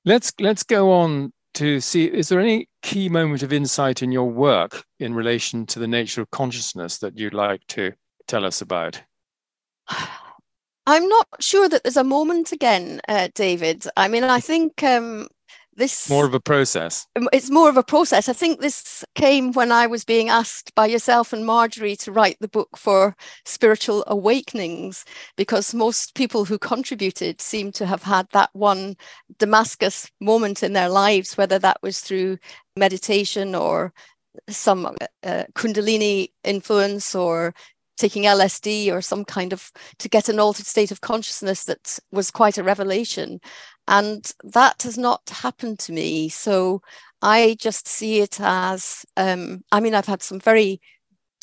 Let's 0.06 0.32
let's 0.40 0.62
go 0.62 0.92
on 0.92 1.34
to 1.56 1.80
see 1.80 2.06
is 2.06 2.30
there 2.30 2.40
any 2.40 2.70
key 2.84 3.10
moment 3.10 3.42
of 3.42 3.52
insight 3.52 4.04
in 4.04 4.12
your 4.12 4.30
work 4.30 4.84
in 5.00 5.16
relation 5.16 5.66
to 5.68 5.80
the 5.80 5.88
nature 5.88 6.22
of 6.22 6.30
consciousness 6.30 7.00
that 7.00 7.18
you'd 7.18 7.34
like 7.34 7.66
to 7.70 7.94
tell 8.28 8.46
us 8.46 8.62
about? 8.62 9.02
I'm 10.86 11.08
not 11.08 11.28
sure 11.40 11.70
that 11.70 11.84
there's 11.84 11.98
a 11.98 12.04
moment 12.04 12.52
again, 12.52 13.02
uh, 13.08 13.30
David. 13.34 13.86
I 13.96 14.08
mean, 14.08 14.24
I 14.24 14.40
think 14.40 14.84
um, 14.84 15.28
this 15.76 16.10
more 16.10 16.26
of 16.26 16.34
a 16.34 16.40
process. 16.40 17.08
Um, 17.16 17.30
it's 17.32 17.50
more 17.50 17.70
of 17.70 17.78
a 17.78 17.84
process. 17.84 18.30
I 18.30 18.34
think 18.34 18.60
this 18.60 19.04
came 19.16 19.54
when 19.54 19.72
I 19.72 19.88
was 19.88 20.04
being 20.04 20.30
asked 20.30 20.76
by 20.76 20.88
yourself 20.88 21.34
and 21.34 21.46
Marjorie 21.46 21.96
to 21.98 22.12
write 22.12 22.38
the 22.40 22.48
book 22.48 22.78
for 22.78 23.16
spiritual 23.46 24.04
awakenings, 24.08 25.06
because 25.38 25.74
most 25.74 26.16
people 26.16 26.46
who 26.46 26.60
contributed 26.60 27.42
seem 27.42 27.72
to 27.74 27.86
have 27.86 28.04
had 28.04 28.28
that 28.32 28.50
one 28.54 28.96
Damascus 29.40 30.12
moment 30.20 30.64
in 30.64 30.74
their 30.74 30.90
lives, 30.90 31.38
whether 31.38 31.60
that 31.60 31.78
was 31.82 32.02
through 32.02 32.38
meditation 32.76 33.56
or 33.56 33.94
some 34.50 34.86
uh, 35.24 35.44
Kundalini 35.54 36.30
influence 36.44 37.16
or 37.16 37.54
taking 37.98 38.24
LSD 38.24 38.92
or 38.92 39.02
some 39.02 39.26
kind 39.26 39.54
of 39.54 39.72
to 40.00 40.10
get 40.10 40.30
an 40.30 40.40
altered 40.40 40.66
state 40.66 40.92
of 40.92 41.02
consciousness 41.02 41.66
that 41.66 42.00
was 42.12 42.32
quite 42.32 42.58
a 42.58 42.64
revelation. 42.64 43.40
And 43.88 44.32
that 44.44 44.84
has 44.84 44.98
not 44.98 45.22
happened 45.30 45.80
to 45.80 45.92
me. 45.92 46.30
So 46.30 46.82
I 47.22 47.56
just 47.60 47.88
see 47.88 48.20
it 48.20 48.40
as 48.40 49.06
um, 49.18 49.64
I 49.72 49.80
mean, 49.80 49.94
I've 49.96 50.06
had 50.08 50.24
some 50.24 50.40
very 50.40 50.82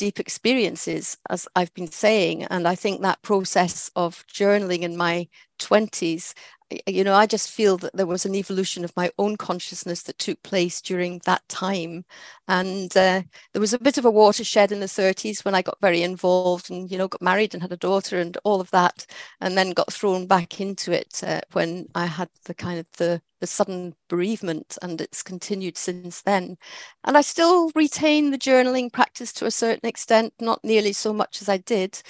deep 0.01 0.19
experiences, 0.19 1.19
as 1.29 1.47
I've 1.55 1.75
been 1.75 1.91
saying. 1.91 2.45
And 2.45 2.67
I 2.67 2.75
think 2.75 3.03
that 3.03 3.21
process 3.21 3.91
of 3.95 4.25
journaling 4.27 4.81
in 4.81 4.97
my 4.97 5.29
20s 5.59 6.33
you 6.87 7.05
know, 7.05 7.15
I 7.15 7.27
just 7.27 7.51
feel 7.51 7.77
that 7.79 7.95
there 7.95 8.07
was 8.07 8.25
an 8.25 8.35
evolution 8.35 8.85
of 8.85 8.97
my 8.97 9.11
own 9.19 9.37
consciousness 9.37 10.03
that 10.05 10.19
took 10.19 10.43
place 10.43 10.81
during 10.81 11.21
that 11.25 11.47
time. 11.49 12.05
And 12.49 12.97
uh, 12.97 13.23
there 13.53 13.61
was 13.61 13.73
a 13.73 13.79
bit 13.79 13.99
of 13.99 14.05
a 14.05 14.11
watershed 14.11 14.71
in 14.71 14.81
the 14.81 14.89
30s 14.89 15.45
when 15.45 15.55
I 15.55 15.63
got 15.63 15.81
very 15.81 16.03
involved 16.03 16.71
and, 16.71 16.91
you 16.91 16.99
know, 16.99 17.09
got 17.09 17.23
married 17.23 17.55
and 17.55 17.63
had 17.63 17.73
a 17.73 17.77
daughter 17.77 18.21
and 18.21 18.37
all 18.45 18.61
of 18.61 18.71
that, 18.71 19.07
and 19.41 19.57
then 19.57 19.71
got 19.73 19.93
thrown 19.93 20.27
back 20.27 20.61
into 20.61 20.93
it 20.93 21.23
uh, 21.25 21.41
when 21.53 21.87
I 21.95 22.07
had 22.07 22.29
the 22.45 22.55
kind 22.55 22.79
of 22.79 22.87
the, 22.99 23.21
the 23.41 23.47
sudden 23.47 23.95
bereavement, 24.09 24.79
and 24.83 25.01
it's 25.01 25.23
continued 25.23 25.77
since 25.77 26.23
then. 26.23 26.57
And 27.05 27.17
I 27.17 27.23
still 27.23 27.71
retain 27.75 28.31
the 28.31 28.39
journaling 28.39 28.93
practice 28.93 29.33
to 29.35 29.47
a 29.47 29.51
certain 29.51 29.89
extent, 29.89 30.35
not 30.41 30.63
nearly 30.63 30.93
so 30.93 31.13
much 31.13 31.43
as 31.43 31.49
I 31.49 31.57
did, 31.57 32.01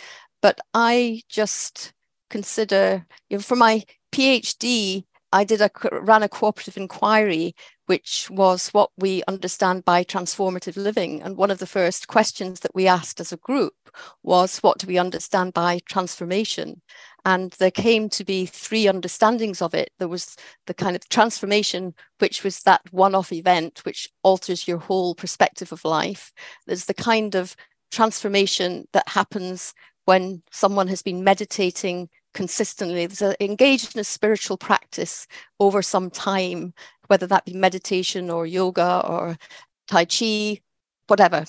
but 0.43 0.61
I 0.75 1.23
just 1.29 1.93
consider, 2.29 3.07
you 3.29 3.37
know, 3.37 3.43
for 3.43 3.57
my 3.57 3.85
PhD, 4.13 5.05
I 5.33 5.45
did 5.45 5.61
a 5.61 5.71
ran 5.93 6.25
a 6.25 6.29
cooperative 6.29 6.77
inquiry, 6.77 7.55
which 7.87 8.29
was 8.31 8.69
what 8.69 8.91
we 8.97 9.23
understand 9.29 9.85
by 9.85 10.03
transformative 10.03 10.77
living. 10.77 11.23
And 11.23 11.37
one 11.37 11.51
of 11.51 11.59
the 11.59 11.67
first 11.67 12.09
questions 12.09 12.61
that 12.61 12.75
we 12.75 12.89
asked 12.89 13.21
as 13.21 13.33
a 13.33 13.37
group 13.37 13.75
was, 14.23 14.59
what 14.59 14.79
do 14.79 14.87
we 14.87 14.99
understand 14.99 15.55
by 15.55 15.81
transformation? 15.87 16.83
And 17.25 17.53
there 17.59 17.71
came 17.71 18.09
to 18.11 18.25
be 18.25 18.47
three 18.47 18.89
understandings 18.89 19.63
of 19.63 19.75
it. 19.75 19.91
There 19.99 20.09
was 20.09 20.37
the 20.67 20.75
kind 20.75 20.97
of 20.97 21.09
transformation, 21.09 21.95
which 22.19 22.43
was 22.43 22.63
that 22.63 22.81
one 22.91 23.15
off 23.15 23.33
event, 23.33 23.85
which 23.85 24.09
alters 24.25 24.67
your 24.67 24.79
whole 24.79 25.15
perspective 25.15 25.73
of 25.73 25.85
life. 25.85 26.33
There's 26.67 26.87
the 26.87 26.95
kind 26.95 27.35
of 27.37 27.55
transformation 27.93 28.87
that 28.93 29.09
happens 29.09 29.75
when 30.07 30.43
someone 30.51 30.89
has 30.89 31.03
been 31.03 31.23
meditating 31.23 32.09
consistently, 32.35 33.07
there's 33.07 33.23
a, 33.23 33.43
engaged 33.43 33.95
in 33.95 34.01
a 34.01 34.05
spiritual 34.05 34.57
practice 34.57 35.27
over 35.59 35.83
some 35.83 36.11
time, 36.11 36.75
whether 37.09 37.27
that 37.27 37.45
be 37.45 37.55
meditation 37.55 38.31
or 38.31 38.47
yoga 38.47 39.03
or 39.07 39.37
Tai 39.89 40.05
Chi, 40.05 40.61
whatever. 41.07 41.45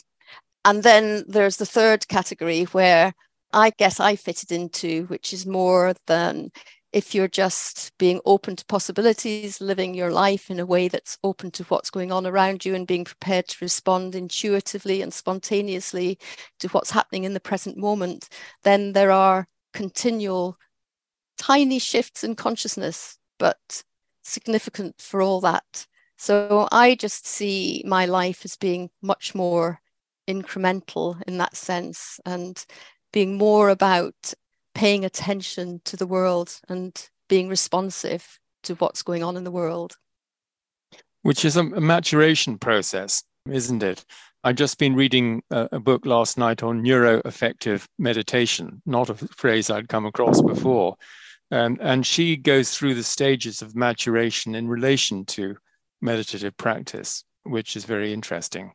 And 0.65 0.83
then 0.83 1.23
there's 1.27 1.57
the 1.57 1.65
third 1.65 2.07
category 2.07 2.63
where 2.65 3.13
I 3.53 3.71
guess 3.71 3.99
I 3.99 4.15
fitted 4.15 4.51
into, 4.51 5.05
which 5.05 5.33
is 5.33 5.45
more 5.45 5.93
than 6.07 6.51
if 6.93 7.15
you're 7.15 7.27
just 7.27 7.91
being 7.97 8.19
open 8.25 8.55
to 8.55 8.65
possibilities, 8.65 9.61
living 9.61 9.93
your 9.93 10.11
life 10.11 10.51
in 10.51 10.59
a 10.59 10.65
way 10.65 10.87
that's 10.87 11.17
open 11.23 11.49
to 11.51 11.63
what's 11.65 11.89
going 11.89 12.11
on 12.11 12.27
around 12.27 12.65
you 12.65 12.75
and 12.75 12.85
being 12.85 13.05
prepared 13.05 13.47
to 13.47 13.57
respond 13.61 14.13
intuitively 14.13 15.01
and 15.01 15.13
spontaneously 15.13 16.19
to 16.59 16.67
what's 16.69 16.91
happening 16.91 17.23
in 17.23 17.33
the 17.33 17.39
present 17.39 17.77
moment, 17.77 18.27
then 18.63 18.91
there 18.91 19.11
are 19.11 19.47
continual 19.73 20.57
tiny 21.41 21.79
shifts 21.79 22.23
in 22.23 22.35
consciousness, 22.35 23.17
but 23.39 23.83
significant 24.21 25.01
for 25.01 25.23
all 25.23 25.41
that. 25.41 25.87
So 26.15 26.67
I 26.71 26.93
just 26.93 27.25
see 27.25 27.83
my 27.87 28.05
life 28.05 28.45
as 28.45 28.55
being 28.55 28.91
much 29.01 29.33
more 29.33 29.81
incremental 30.29 31.19
in 31.23 31.39
that 31.39 31.55
sense 31.55 32.19
and 32.27 32.63
being 33.11 33.39
more 33.39 33.69
about 33.69 34.35
paying 34.75 35.03
attention 35.03 35.81
to 35.85 35.97
the 35.97 36.05
world 36.05 36.61
and 36.69 37.09
being 37.27 37.49
responsive 37.49 38.39
to 38.61 38.75
what's 38.75 39.01
going 39.01 39.23
on 39.23 39.35
in 39.35 39.43
the 39.43 39.49
world. 39.49 39.97
Which 41.23 41.43
is 41.43 41.57
a, 41.57 41.63
maturation 41.63 42.59
process, 42.59 43.23
isn't 43.49 43.81
it? 43.81 44.05
I've 44.43 44.55
just 44.55 44.77
been 44.77 44.95
reading 44.95 45.41
a, 45.49 45.69
a 45.71 45.79
book 45.79 46.05
last 46.05 46.37
night 46.37 46.61
on 46.61 46.83
neuroaffective 46.83 47.85
meditation, 47.97 48.83
not 48.85 49.09
a 49.09 49.15
phrase 49.15 49.71
I'd 49.71 49.89
come 49.89 50.05
across 50.05 50.39
before. 50.39 50.97
Um, 51.51 51.77
and 51.81 52.05
she 52.05 52.37
goes 52.37 52.75
through 52.75 52.95
the 52.95 53.03
stages 53.03 53.61
of 53.61 53.75
maturation 53.75 54.55
in 54.55 54.67
relation 54.67 55.25
to 55.25 55.57
meditative 56.01 56.55
practice, 56.57 57.25
which 57.43 57.75
is 57.75 57.83
very 57.83 58.13
interesting. 58.13 58.71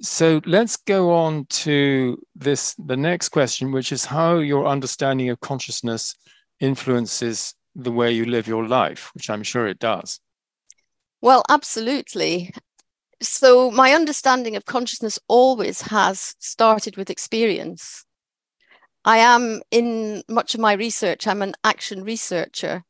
So 0.00 0.40
let's 0.46 0.76
go 0.76 1.12
on 1.12 1.46
to 1.46 2.22
this 2.36 2.74
the 2.74 2.96
next 2.96 3.30
question, 3.30 3.72
which 3.72 3.90
is 3.90 4.04
how 4.04 4.38
your 4.38 4.66
understanding 4.66 5.28
of 5.30 5.40
consciousness 5.40 6.14
influences 6.60 7.54
the 7.74 7.90
way 7.90 8.12
you 8.12 8.24
live 8.24 8.46
your 8.46 8.66
life, 8.66 9.10
which 9.14 9.28
I'm 9.28 9.42
sure 9.42 9.66
it 9.66 9.80
does. 9.80 10.20
Well, 11.20 11.42
absolutely. 11.48 12.52
So, 13.20 13.72
my 13.72 13.92
understanding 13.92 14.54
of 14.54 14.64
consciousness 14.64 15.18
always 15.26 15.82
has 15.82 16.36
started 16.38 16.96
with 16.96 17.10
experience. 17.10 18.04
I 19.08 19.16
am 19.20 19.62
in 19.70 20.22
much 20.28 20.54
of 20.54 20.60
my 20.60 20.74
research, 20.74 21.26
I'm 21.26 21.40
an 21.40 21.54
action 21.64 22.04
researcher. 22.04 22.84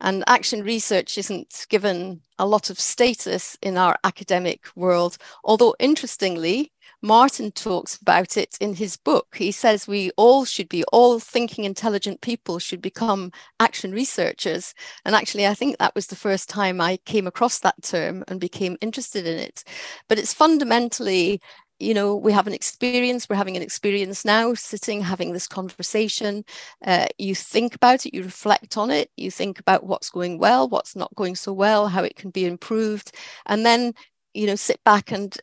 And 0.00 0.24
action 0.26 0.62
research 0.62 1.18
isn't 1.18 1.66
given 1.68 2.22
a 2.38 2.46
lot 2.46 2.70
of 2.70 2.80
status 2.80 3.58
in 3.60 3.76
our 3.76 3.94
academic 4.02 4.64
world. 4.76 5.18
Although, 5.44 5.74
interestingly, 5.78 6.72
Martin 7.02 7.52
talks 7.52 7.96
about 8.00 8.38
it 8.38 8.56
in 8.62 8.76
his 8.76 8.96
book. 8.96 9.36
He 9.36 9.52
says 9.52 9.86
we 9.86 10.10
all 10.16 10.46
should 10.46 10.70
be, 10.70 10.84
all 10.84 11.20
thinking, 11.20 11.64
intelligent 11.64 12.22
people 12.22 12.58
should 12.58 12.80
become 12.80 13.30
action 13.60 13.92
researchers. 13.92 14.72
And 15.04 15.14
actually, 15.14 15.46
I 15.46 15.52
think 15.52 15.76
that 15.76 15.94
was 15.94 16.06
the 16.06 16.16
first 16.16 16.48
time 16.48 16.80
I 16.80 16.96
came 17.04 17.26
across 17.26 17.58
that 17.58 17.82
term 17.82 18.24
and 18.26 18.40
became 18.40 18.78
interested 18.80 19.26
in 19.26 19.38
it. 19.38 19.64
But 20.08 20.18
it's 20.18 20.32
fundamentally 20.32 21.42
you 21.78 21.94
know 21.94 22.14
we 22.16 22.32
have 22.32 22.46
an 22.46 22.52
experience 22.54 23.28
we're 23.28 23.36
having 23.36 23.56
an 23.56 23.62
experience 23.62 24.24
now 24.24 24.54
sitting 24.54 25.00
having 25.00 25.32
this 25.32 25.46
conversation. 25.48 26.44
Uh, 26.84 27.06
you 27.18 27.34
think 27.34 27.74
about 27.74 28.04
it 28.06 28.14
you 28.14 28.22
reflect 28.22 28.76
on 28.76 28.90
it 28.90 29.10
you 29.16 29.30
think 29.30 29.58
about 29.58 29.84
what's 29.84 30.10
going 30.10 30.38
well 30.38 30.68
what's 30.68 30.96
not 30.96 31.14
going 31.14 31.34
so 31.36 31.52
well 31.52 31.88
how 31.88 32.02
it 32.04 32.16
can 32.16 32.30
be 32.30 32.44
improved 32.46 33.12
and 33.46 33.64
then 33.66 33.92
you 34.38 34.46
know 34.46 34.54
sit 34.54 34.82
back 34.84 35.10
and 35.10 35.36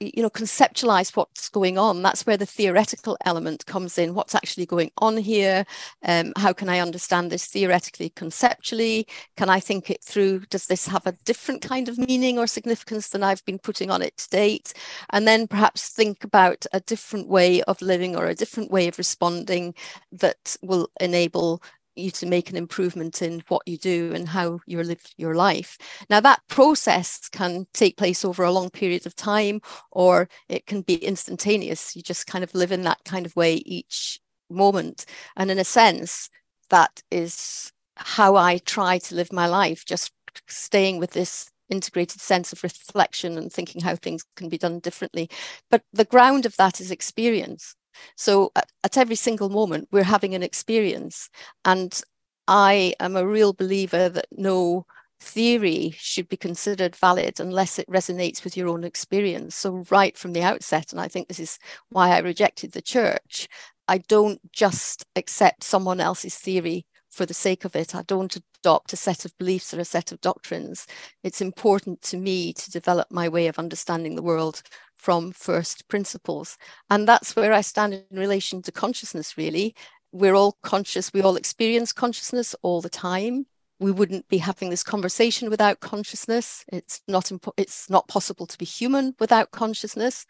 you 0.00 0.22
know 0.22 0.28
conceptualize 0.28 1.16
what's 1.16 1.48
going 1.48 1.78
on. 1.78 2.02
That's 2.02 2.26
where 2.26 2.36
the 2.36 2.44
theoretical 2.44 3.16
element 3.24 3.64
comes 3.66 3.96
in. 3.96 4.12
What's 4.12 4.34
actually 4.34 4.66
going 4.66 4.90
on 4.98 5.16
here? 5.16 5.64
Um, 6.04 6.32
how 6.36 6.52
can 6.52 6.68
i 6.68 6.80
understand 6.80 7.30
this 7.30 7.46
theoretically 7.46 8.10
conceptually? 8.10 9.06
Can 9.36 9.48
i 9.48 9.60
think 9.60 9.88
it 9.88 10.02
through? 10.02 10.40
Does 10.50 10.66
this 10.66 10.88
have 10.88 11.06
a 11.06 11.16
different 11.24 11.62
kind 11.62 11.88
of 11.88 11.96
meaning 11.96 12.38
or 12.38 12.48
significance 12.48 13.10
than 13.10 13.22
i've 13.22 13.44
been 13.44 13.60
putting 13.60 13.88
on 13.88 14.02
it 14.02 14.16
to 14.16 14.28
date? 14.30 14.74
And 15.10 15.28
then 15.28 15.46
perhaps 15.46 15.90
think 15.90 16.24
about 16.24 16.66
a 16.72 16.80
different 16.80 17.28
way 17.28 17.62
of 17.62 17.80
living 17.80 18.16
or 18.16 18.26
a 18.26 18.34
different 18.34 18.72
way 18.72 18.88
of 18.88 18.98
responding 18.98 19.74
that 20.10 20.56
will 20.60 20.90
enable 21.00 21.62
you 21.96 22.10
to 22.12 22.26
make 22.26 22.50
an 22.50 22.56
improvement 22.56 23.22
in 23.22 23.42
what 23.48 23.62
you 23.66 23.76
do 23.76 24.12
and 24.14 24.28
how 24.28 24.60
you 24.66 24.82
live 24.82 25.02
your 25.16 25.34
life. 25.34 25.76
Now, 26.08 26.20
that 26.20 26.42
process 26.48 27.28
can 27.28 27.66
take 27.72 27.96
place 27.96 28.24
over 28.24 28.42
a 28.42 28.52
long 28.52 28.70
period 28.70 29.06
of 29.06 29.16
time, 29.16 29.60
or 29.90 30.28
it 30.48 30.66
can 30.66 30.82
be 30.82 30.96
instantaneous. 30.96 31.94
You 31.96 32.02
just 32.02 32.26
kind 32.26 32.44
of 32.44 32.54
live 32.54 32.72
in 32.72 32.82
that 32.82 33.04
kind 33.04 33.26
of 33.26 33.36
way 33.36 33.56
each 33.56 34.20
moment. 34.48 35.06
And 35.36 35.50
in 35.50 35.58
a 35.58 35.64
sense, 35.64 36.30
that 36.70 37.02
is 37.10 37.72
how 37.96 38.36
I 38.36 38.58
try 38.58 38.98
to 38.98 39.14
live 39.14 39.32
my 39.32 39.46
life, 39.46 39.84
just 39.84 40.12
staying 40.46 40.98
with 40.98 41.10
this 41.10 41.50
integrated 41.68 42.20
sense 42.20 42.52
of 42.52 42.62
reflection 42.62 43.38
and 43.38 43.52
thinking 43.52 43.80
how 43.80 43.94
things 43.94 44.24
can 44.36 44.48
be 44.48 44.58
done 44.58 44.80
differently. 44.80 45.30
But 45.70 45.82
the 45.92 46.04
ground 46.04 46.46
of 46.46 46.56
that 46.56 46.80
is 46.80 46.90
experience. 46.90 47.74
So 48.16 48.52
at, 48.56 48.70
at 48.84 48.96
every 48.96 49.16
single 49.16 49.48
moment, 49.48 49.88
we're 49.90 50.02
having 50.04 50.34
an 50.34 50.42
experience. 50.42 51.28
And 51.64 52.00
I 52.48 52.94
am 53.00 53.16
a 53.16 53.26
real 53.26 53.52
believer 53.52 54.08
that 54.08 54.26
no 54.32 54.86
theory 55.20 55.94
should 55.98 56.28
be 56.28 56.36
considered 56.36 56.96
valid 56.96 57.38
unless 57.38 57.78
it 57.78 57.88
resonates 57.88 58.42
with 58.42 58.56
your 58.56 58.68
own 58.68 58.84
experience. 58.84 59.54
So, 59.54 59.84
right 59.90 60.16
from 60.16 60.32
the 60.32 60.42
outset, 60.42 60.92
and 60.92 61.00
I 61.00 61.08
think 61.08 61.28
this 61.28 61.40
is 61.40 61.58
why 61.90 62.10
I 62.10 62.18
rejected 62.20 62.72
the 62.72 62.82
church, 62.82 63.48
I 63.86 63.98
don't 63.98 64.40
just 64.52 65.04
accept 65.16 65.64
someone 65.64 66.00
else's 66.00 66.36
theory 66.36 66.86
for 67.10 67.26
the 67.26 67.34
sake 67.34 67.64
of 67.64 67.76
it. 67.76 67.94
I 67.94 68.02
don't 68.02 68.36
adopt 68.62 68.92
a 68.92 68.96
set 68.96 69.24
of 69.24 69.36
beliefs 69.38 69.74
or 69.74 69.80
a 69.80 69.84
set 69.84 70.12
of 70.12 70.20
doctrines. 70.20 70.86
It's 71.22 71.40
important 71.40 72.00
to 72.02 72.16
me 72.16 72.52
to 72.54 72.70
develop 72.70 73.08
my 73.10 73.28
way 73.28 73.48
of 73.48 73.58
understanding 73.58 74.14
the 74.14 74.22
world 74.22 74.62
from 75.00 75.32
first 75.32 75.88
principles. 75.88 76.58
And 76.90 77.08
that's 77.08 77.34
where 77.34 77.54
I 77.54 77.62
stand 77.62 77.94
in 77.94 78.18
relation 78.18 78.60
to 78.62 78.72
consciousness, 78.72 79.38
really. 79.38 79.74
We're 80.12 80.34
all 80.34 80.58
conscious, 80.62 81.12
we 81.12 81.22
all 81.22 81.36
experience 81.36 81.92
consciousness 81.92 82.54
all 82.60 82.82
the 82.82 82.90
time. 82.90 83.46
We 83.78 83.92
wouldn't 83.92 84.28
be 84.28 84.36
having 84.38 84.68
this 84.68 84.82
conversation 84.82 85.48
without 85.48 85.80
consciousness. 85.80 86.66
It's 86.70 87.00
not 87.08 87.26
impo- 87.26 87.54
it's 87.56 87.88
not 87.88 88.08
possible 88.08 88.46
to 88.46 88.58
be 88.58 88.66
human 88.66 89.14
without 89.18 89.52
consciousness. 89.52 90.26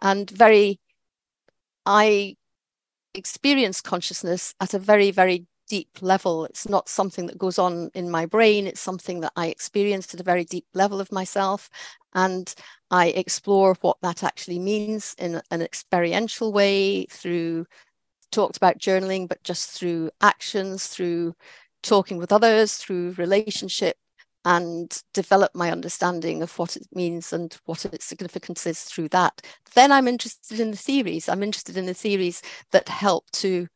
And 0.00 0.30
very 0.30 0.80
I 1.84 2.36
experience 3.12 3.82
consciousness 3.82 4.54
at 4.58 4.72
a 4.72 4.78
very, 4.78 5.10
very 5.10 5.46
deep 5.68 5.88
level. 6.00 6.44
It's 6.44 6.68
not 6.68 6.88
something 6.88 7.26
that 7.26 7.38
goes 7.38 7.58
on 7.58 7.90
in 7.94 8.10
my 8.10 8.26
brain. 8.26 8.66
It's 8.66 8.80
something 8.80 9.20
that 9.20 9.32
I 9.36 9.48
experience 9.48 10.12
at 10.14 10.20
a 10.20 10.24
very 10.24 10.44
deep 10.44 10.66
level 10.74 11.00
of 11.00 11.12
myself. 11.12 11.70
And 12.14 12.54
I 12.90 13.08
explore 13.08 13.76
what 13.80 13.98
that 14.02 14.22
actually 14.22 14.58
means 14.58 15.14
in 15.18 15.40
an 15.50 15.62
experiential 15.62 16.52
way 16.52 17.06
through 17.06 17.66
talked 18.30 18.56
about 18.56 18.78
journaling, 18.78 19.28
but 19.28 19.42
just 19.44 19.70
through 19.70 20.10
actions, 20.20 20.86
through 20.88 21.34
talking 21.82 22.18
with 22.18 22.32
others, 22.32 22.76
through 22.76 23.14
relationship, 23.16 23.96
and 24.44 25.02
develop 25.14 25.54
my 25.54 25.70
understanding 25.70 26.42
of 26.42 26.58
what 26.58 26.76
it 26.76 26.86
means 26.92 27.32
and 27.32 27.56
what 27.64 27.84
its 27.86 28.04
significance 28.04 28.66
is 28.66 28.82
through 28.82 29.08
that. 29.08 29.40
Then 29.74 29.90
I'm 29.90 30.06
interested 30.06 30.60
in 30.60 30.70
the 30.70 30.76
theories. 30.76 31.28
I'm 31.28 31.42
interested 31.42 31.76
in 31.76 31.86
the 31.86 31.94
theories 31.94 32.42
that 32.72 32.88
help 32.88 33.30
to 33.32 33.68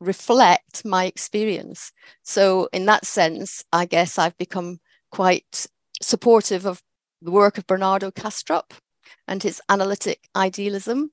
reflect 0.00 0.84
my 0.84 1.04
experience. 1.04 1.92
So, 2.22 2.68
in 2.72 2.86
that 2.86 3.06
sense, 3.06 3.64
I 3.72 3.84
guess 3.84 4.18
I've 4.18 4.36
become 4.38 4.80
quite 5.10 5.66
supportive 6.02 6.66
of 6.66 6.82
the 7.22 7.30
work 7.30 7.58
of 7.58 7.66
Bernardo 7.66 8.10
Kastrup 8.10 8.72
and 9.28 9.42
his 9.42 9.60
analytic 9.68 10.28
idealism. 10.34 11.12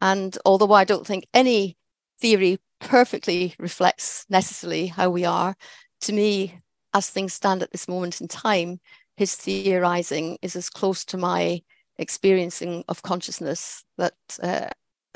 And 0.00 0.36
although 0.44 0.72
I 0.72 0.84
don't 0.84 1.06
think 1.06 1.26
any 1.34 1.76
theory 2.20 2.58
perfectly 2.80 3.54
reflects 3.58 4.24
necessarily 4.28 4.86
how 4.86 5.10
we 5.10 5.24
are, 5.24 5.56
to 6.02 6.12
me, 6.12 6.60
as 6.94 7.10
things 7.10 7.34
stand 7.34 7.62
at 7.62 7.72
this 7.72 7.88
moment 7.88 8.20
in 8.20 8.28
time, 8.28 8.80
his 9.16 9.34
theorizing 9.34 10.38
is 10.42 10.56
as 10.56 10.70
close 10.70 11.04
to 11.06 11.16
my 11.16 11.60
experiencing 11.98 12.84
of 12.88 13.02
consciousness 13.02 13.84
that 13.98 14.14
uh, 14.42 14.68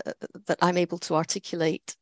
uh, 0.04 0.12
that 0.46 0.58
I'm 0.60 0.76
able 0.76 0.98
to 0.98 1.14
articulate. 1.14 1.96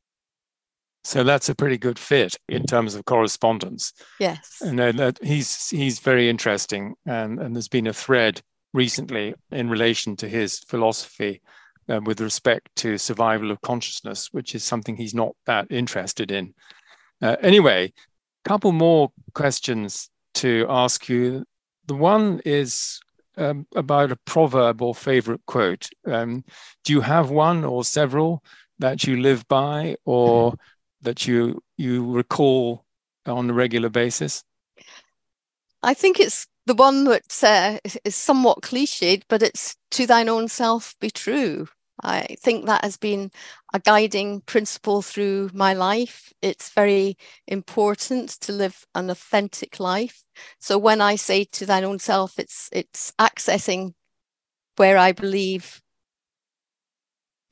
So 1.05 1.25
that's 1.25 1.49
a 1.49 1.55
pretty 1.55 1.79
good 1.79 1.99
fit 1.99 2.37
in 2.49 2.65
terms 2.65 2.95
of 2.95 3.05
correspondence. 3.05 3.93
Yes, 4.21 4.59
and 4.61 4.79
that 4.79 5.19
he's 5.23 5.69
he's 5.71 5.99
very 5.99 6.29
interesting, 6.29 6.95
and 7.07 7.41
and 7.41 7.57
there's 7.57 7.69
been 7.69 7.89
a 7.89 7.93
thread 7.93 8.41
recently 8.73 9.35
in 9.51 9.69
relation 9.69 10.17
to 10.17 10.29
his 10.29 10.61
philosophy 10.61 11.43
uh, 11.89 12.01
with 12.05 12.21
respect 12.21 12.69
to 12.77 12.99
survival 12.99 13.51
of 13.51 13.61
consciousness, 13.61 14.29
which 14.33 14.55
is 14.55 14.65
something 14.65 14.97
he's 14.97 15.15
not 15.15 15.35
that 15.47 15.67
interested 15.71 16.31
in. 16.31 16.55
Uh, 17.21 17.37
anyway, 17.41 17.93
a 18.45 18.49
couple 18.49 18.73
more 18.73 19.11
questions 19.35 20.09
to 20.35 20.67
ask 20.69 21.09
you. 21.09 21.45
The 21.87 21.95
one 21.95 22.41
is 22.45 23.01
um, 23.37 23.67
about 23.75 24.13
a 24.13 24.17
proverb 24.25 24.83
or 24.83 24.95
favorite 24.95 25.43
quote. 25.47 25.89
Um, 26.07 26.45
do 26.85 26.93
you 26.93 27.01
have 27.01 27.31
one 27.31 27.65
or 27.65 27.85
several 27.85 28.43
that 28.79 29.05
you 29.05 29.17
live 29.17 29.47
by 29.49 29.97
or 30.05 30.55
that 31.03 31.27
you 31.27 31.63
you 31.77 32.11
recall 32.11 32.85
on 33.27 33.51
a 33.51 33.53
regular 33.53 33.89
basis? 33.89 34.45
I 35.83 35.95
think 35.95 36.21
it's 36.21 36.47
the 36.67 36.75
one 36.75 37.05
that 37.05 37.43
uh, 37.43 37.79
is 38.05 38.15
somewhat 38.15 38.63
cliched, 38.63 39.25
but 39.29 39.43
it's 39.43 39.77
to 39.93 40.07
thine 40.07 40.29
own 40.29 40.49
self 40.49 40.95
be 41.01 41.11
true. 41.11 41.67
I 42.03 42.37
think 42.41 42.67
that 42.67 42.85
has 42.85 42.97
been 42.97 43.31
a 43.75 43.79
guiding 43.79 44.41
principle 44.41 45.03
through 45.03 45.51
my 45.53 45.73
life. 45.73 46.33
It's 46.41 46.71
very 46.71 47.17
important 47.47 48.31
to 48.41 48.53
live 48.53 48.87
an 48.95 49.11
authentic 49.11 49.79
life. 49.79 50.25
So 50.59 50.79
when 50.79 51.01
I 51.01 51.17
say 51.17 51.45
to 51.45 51.67
thine 51.67 51.85
own 51.85 51.99
self, 51.99 52.39
it's 52.39 52.69
it's 52.73 53.13
accessing 53.21 53.95
where 54.77 54.97
I 54.97 55.13
believe 55.13 55.83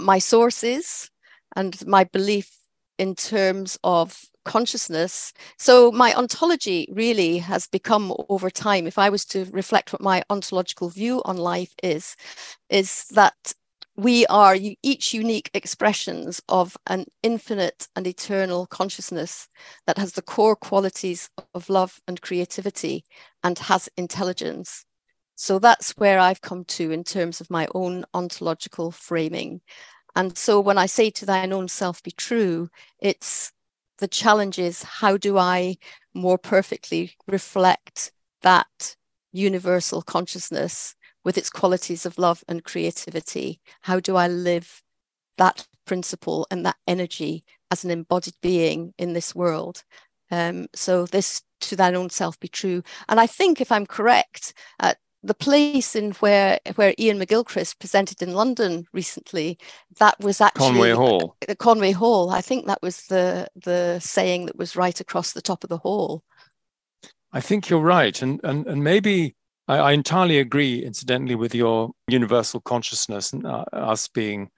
my 0.00 0.18
source 0.18 0.64
is 0.64 1.10
and 1.54 1.86
my 1.86 2.04
belief 2.04 2.59
in 3.00 3.14
terms 3.14 3.78
of 3.82 4.26
consciousness. 4.44 5.32
So 5.58 5.90
my 5.90 6.12
ontology 6.14 6.86
really 6.92 7.38
has 7.38 7.66
become 7.66 8.12
over 8.28 8.50
time, 8.50 8.86
if 8.86 8.98
I 8.98 9.08
was 9.08 9.24
to 9.26 9.46
reflect 9.52 9.92
what 9.92 10.02
my 10.02 10.22
ontological 10.28 10.90
view 10.90 11.22
on 11.24 11.38
life 11.38 11.74
is, 11.82 12.14
is 12.68 13.06
that 13.12 13.54
we 13.96 14.26
are 14.26 14.56
each 14.82 15.14
unique 15.14 15.50
expressions 15.54 16.42
of 16.48 16.76
an 16.88 17.06
infinite 17.22 17.88
and 17.96 18.06
eternal 18.06 18.66
consciousness 18.66 19.48
that 19.86 19.98
has 19.98 20.12
the 20.12 20.22
core 20.22 20.56
qualities 20.56 21.30
of 21.54 21.70
love 21.70 22.00
and 22.06 22.20
creativity 22.20 23.04
and 23.42 23.58
has 23.58 23.88
intelligence. 23.96 24.84
So 25.36 25.58
that's 25.58 25.92
where 25.96 26.18
I've 26.18 26.42
come 26.42 26.64
to 26.76 26.90
in 26.90 27.02
terms 27.02 27.40
of 27.40 27.48
my 27.48 27.66
own 27.74 28.04
ontological 28.12 28.90
framing. 28.90 29.62
And 30.14 30.36
so 30.36 30.60
when 30.60 30.78
I 30.78 30.86
say 30.86 31.10
to 31.10 31.26
thine 31.26 31.52
own 31.52 31.68
self 31.68 32.02
be 32.02 32.10
true, 32.10 32.68
it's 32.98 33.52
the 33.98 34.08
challenge 34.08 34.58
is 34.58 34.82
how 34.82 35.16
do 35.16 35.38
I 35.38 35.76
more 36.14 36.38
perfectly 36.38 37.16
reflect 37.26 38.12
that 38.42 38.96
universal 39.32 40.02
consciousness 40.02 40.96
with 41.22 41.38
its 41.38 41.50
qualities 41.50 42.06
of 42.06 42.18
love 42.18 42.42
and 42.48 42.64
creativity? 42.64 43.60
How 43.82 44.00
do 44.00 44.16
I 44.16 44.26
live 44.26 44.82
that 45.36 45.66
principle 45.86 46.46
and 46.50 46.64
that 46.66 46.76
energy 46.86 47.44
as 47.70 47.84
an 47.84 47.90
embodied 47.90 48.34
being 48.40 48.94
in 48.98 49.12
this 49.12 49.34
world? 49.34 49.84
Um, 50.30 50.68
so 50.74 51.06
this 51.06 51.42
to 51.60 51.76
thine 51.76 51.94
own 51.94 52.10
self 52.10 52.38
be 52.40 52.48
true. 52.48 52.82
And 53.08 53.20
I 53.20 53.26
think 53.26 53.60
if 53.60 53.70
I'm 53.70 53.86
correct, 53.86 54.54
uh, 54.80 54.94
the 55.22 55.34
place 55.34 55.94
in 55.94 56.12
where 56.12 56.58
where 56.76 56.94
Iain 56.98 57.18
McGilchrist 57.18 57.78
presented 57.78 58.22
in 58.22 58.34
London 58.34 58.86
recently, 58.92 59.58
that 59.98 60.18
was 60.20 60.40
actually 60.40 60.68
Conway 60.68 60.90
Hall. 60.92 61.36
The 61.46 61.56
Conway 61.56 61.92
Hall. 61.92 62.30
I 62.30 62.40
think 62.40 62.66
that 62.66 62.82
was 62.82 63.06
the 63.06 63.48
the 63.54 63.98
saying 64.00 64.46
that 64.46 64.56
was 64.56 64.76
right 64.76 64.98
across 64.98 65.32
the 65.32 65.42
top 65.42 65.62
of 65.62 65.70
the 65.70 65.78
hall. 65.78 66.22
I 67.32 67.40
think 67.40 67.68
you're 67.68 67.80
right, 67.80 68.20
and 68.22 68.40
and 68.44 68.66
and 68.66 68.82
maybe 68.82 69.36
I, 69.68 69.76
I 69.78 69.92
entirely 69.92 70.38
agree, 70.38 70.84
incidentally, 70.84 71.34
with 71.34 71.54
your 71.54 71.90
universal 72.08 72.60
consciousness 72.60 73.32
and 73.32 73.46
uh, 73.46 73.64
us 73.72 74.08
being 74.08 74.50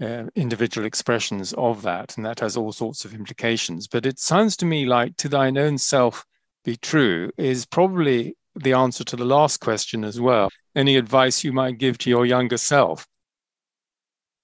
uh, 0.00 0.24
individual 0.34 0.86
expressions 0.86 1.52
of 1.52 1.82
that, 1.82 2.16
and 2.16 2.24
that 2.24 2.40
has 2.40 2.56
all 2.56 2.72
sorts 2.72 3.04
of 3.04 3.14
implications. 3.14 3.88
But 3.88 4.06
it 4.06 4.18
sounds 4.18 4.56
to 4.58 4.66
me 4.66 4.86
like 4.86 5.16
to 5.18 5.28
thine 5.28 5.58
own 5.58 5.78
self 5.78 6.24
be 6.64 6.76
true 6.76 7.30
is 7.36 7.66
probably 7.66 8.36
the 8.54 8.72
answer 8.72 9.04
to 9.04 9.16
the 9.16 9.24
last 9.24 9.60
question 9.60 10.04
as 10.04 10.20
well. 10.20 10.50
Any 10.74 10.96
advice 10.96 11.44
you 11.44 11.52
might 11.52 11.78
give 11.78 11.98
to 11.98 12.10
your 12.10 12.26
younger 12.26 12.56
self? 12.56 13.06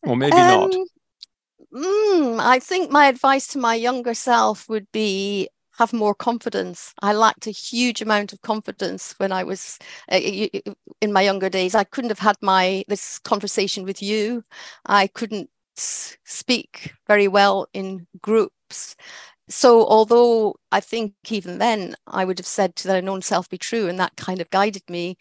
Or 0.05 0.17
maybe 0.17 0.37
um, 0.37 0.47
not. 0.47 0.75
Mm, 1.75 2.41
I 2.41 2.59
think 2.59 2.91
my 2.91 3.07
advice 3.07 3.47
to 3.49 3.59
my 3.59 3.75
younger 3.75 4.15
self 4.15 4.69
would 4.69 4.91
be 4.93 5.49
have 5.79 5.93
more 5.93 6.15
confidence. 6.15 6.93
I 7.03 7.13
lacked 7.13 7.47
a 7.47 7.53
huge 7.53 8.03
amount 8.03 8.33
of 8.33 8.43
confidence 8.43 9.15
when 9.19 9.31
I 9.31 9.45
was 9.45 9.79
uh, 10.11 10.19
in 11.01 11.13
my 11.13 11.23
younger 11.23 11.49
days. 11.49 11.75
I 11.75 11.85
couldn't 11.85 12.11
have 12.11 12.19
had 12.19 12.37
my 12.43 12.85
this 12.89 13.19
conversation 13.21 13.85
with 13.85 14.03
you. 14.03 14.45
I 14.87 15.07
couldn't 15.07 15.51
speak 15.77 16.93
very 17.07 17.29
well 17.29 17.69
in 17.73 18.07
groups. 18.21 18.97
So 19.49 19.87
although 19.87 20.57
I 20.73 20.81
think 20.81 21.15
even 21.31 21.59
then 21.59 21.95
I 22.07 22.25
would 22.25 22.39
have 22.39 22.47
said 22.47 22.77
to 22.77 22.89
that 22.89 23.07
own 23.09 23.23
self 23.23 23.49
be 23.49 23.59
true, 23.59 23.89
and 23.89 23.99
that 24.01 24.17
kind 24.17 24.41
of 24.41 24.51
guided 24.51 24.83
me, 24.91 25.17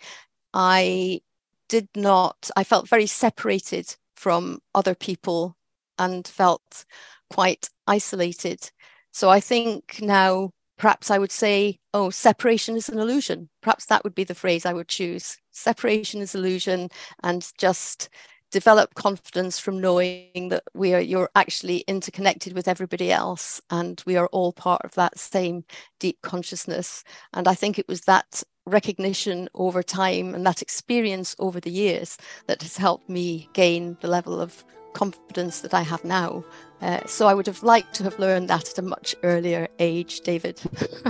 I 0.54 1.22
did 1.70 1.90
not. 1.96 2.52
I 2.58 2.64
felt 2.66 2.90
very 2.90 3.08
separated 3.08 3.96
from 4.16 4.60
other 4.76 4.96
people 4.96 5.58
and 6.00 6.28
felt 6.28 6.86
quite 7.32 7.70
isolated 7.88 8.72
so 9.14 9.30
I 9.30 9.40
think 9.40 10.00
now 10.02 10.52
perhaps 10.78 11.10
I 11.10 11.18
would 11.18 11.32
say, 11.32 11.80
oh, 11.94 12.12
separation 12.12 12.76
is 12.76 12.88
an 12.90 13.00
illusion. 13.00 13.50
Perhaps 13.64 13.86
that 13.88 14.04
would 14.04 14.14
be 14.16 14.24
the 14.26 14.36
phrase 14.36 14.66
I 14.66 14.74
would 14.74 14.88
choose. 14.90 15.38
Separation 15.52 16.22
is 16.22 16.36
illusion, 16.36 16.90
and 17.24 17.52
just 17.58 18.10
develop 18.52 18.94
confidence 18.96 19.60
from 19.60 19.82
knowing 19.82 20.50
that 20.50 20.64
we 20.74 20.94
are 20.94 21.00
you're 21.00 21.30
actually 21.36 21.80
interconnected 21.80 22.54
with 22.54 22.68
everybody 22.68 23.12
else 23.12 23.62
and 23.70 24.02
we 24.06 24.16
are 24.16 24.28
all 24.28 24.54
part 24.54 24.82
of 24.84 24.94
that 24.96 25.18
same 25.20 25.64
deep 26.00 26.18
consciousness 26.22 27.04
and 27.34 27.48
i 27.48 27.54
think 27.54 27.78
it 27.78 27.88
was 27.88 28.02
that 28.02 28.44
recognition 28.66 29.50
over 29.56 29.82
time 29.82 30.36
and 30.36 30.46
that 30.46 30.62
experience 30.62 31.36
over 31.40 31.60
the 31.60 31.72
years 31.72 32.18
that 32.48 32.62
has 32.62 32.78
helped 32.78 33.10
me 33.10 33.50
gain 33.54 33.98
the 34.02 34.08
level 34.08 34.40
of 34.40 34.64
confidence 34.94 35.62
that 35.62 35.74
I 35.74 35.82
have 35.84 36.04
now. 36.04 36.44
Uh, 36.82 37.06
so 37.06 37.28
I 37.28 37.34
would 37.34 37.46
have 37.46 37.64
liked 37.64 37.94
to 37.96 38.04
have 38.04 38.18
learned 38.20 38.50
that 38.50 38.70
at 38.70 38.78
a 38.78 38.82
much 38.82 39.16
earlier 39.24 39.68
age, 39.80 40.22
David. 40.22 40.60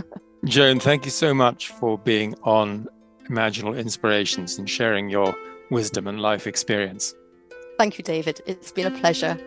Joan, 0.46 0.80
thank 0.80 1.06
you 1.06 1.12
so 1.12 1.34
much 1.34 1.70
for 1.70 1.98
being 1.98 2.36
on 2.44 2.88
Imaginal 3.30 3.78
Inspirations 3.78 4.58
and 4.58 4.70
sharing 4.70 5.10
your 5.10 5.36
wisdom 5.72 6.08
and 6.08 6.22
life 6.22 6.48
experience. 6.48 7.16
Thank 7.78 8.00
you, 8.00 8.04
David. 8.04 8.42
It's 8.48 8.72
been 8.72 8.88
a 8.88 9.00
pleasure. 9.00 9.38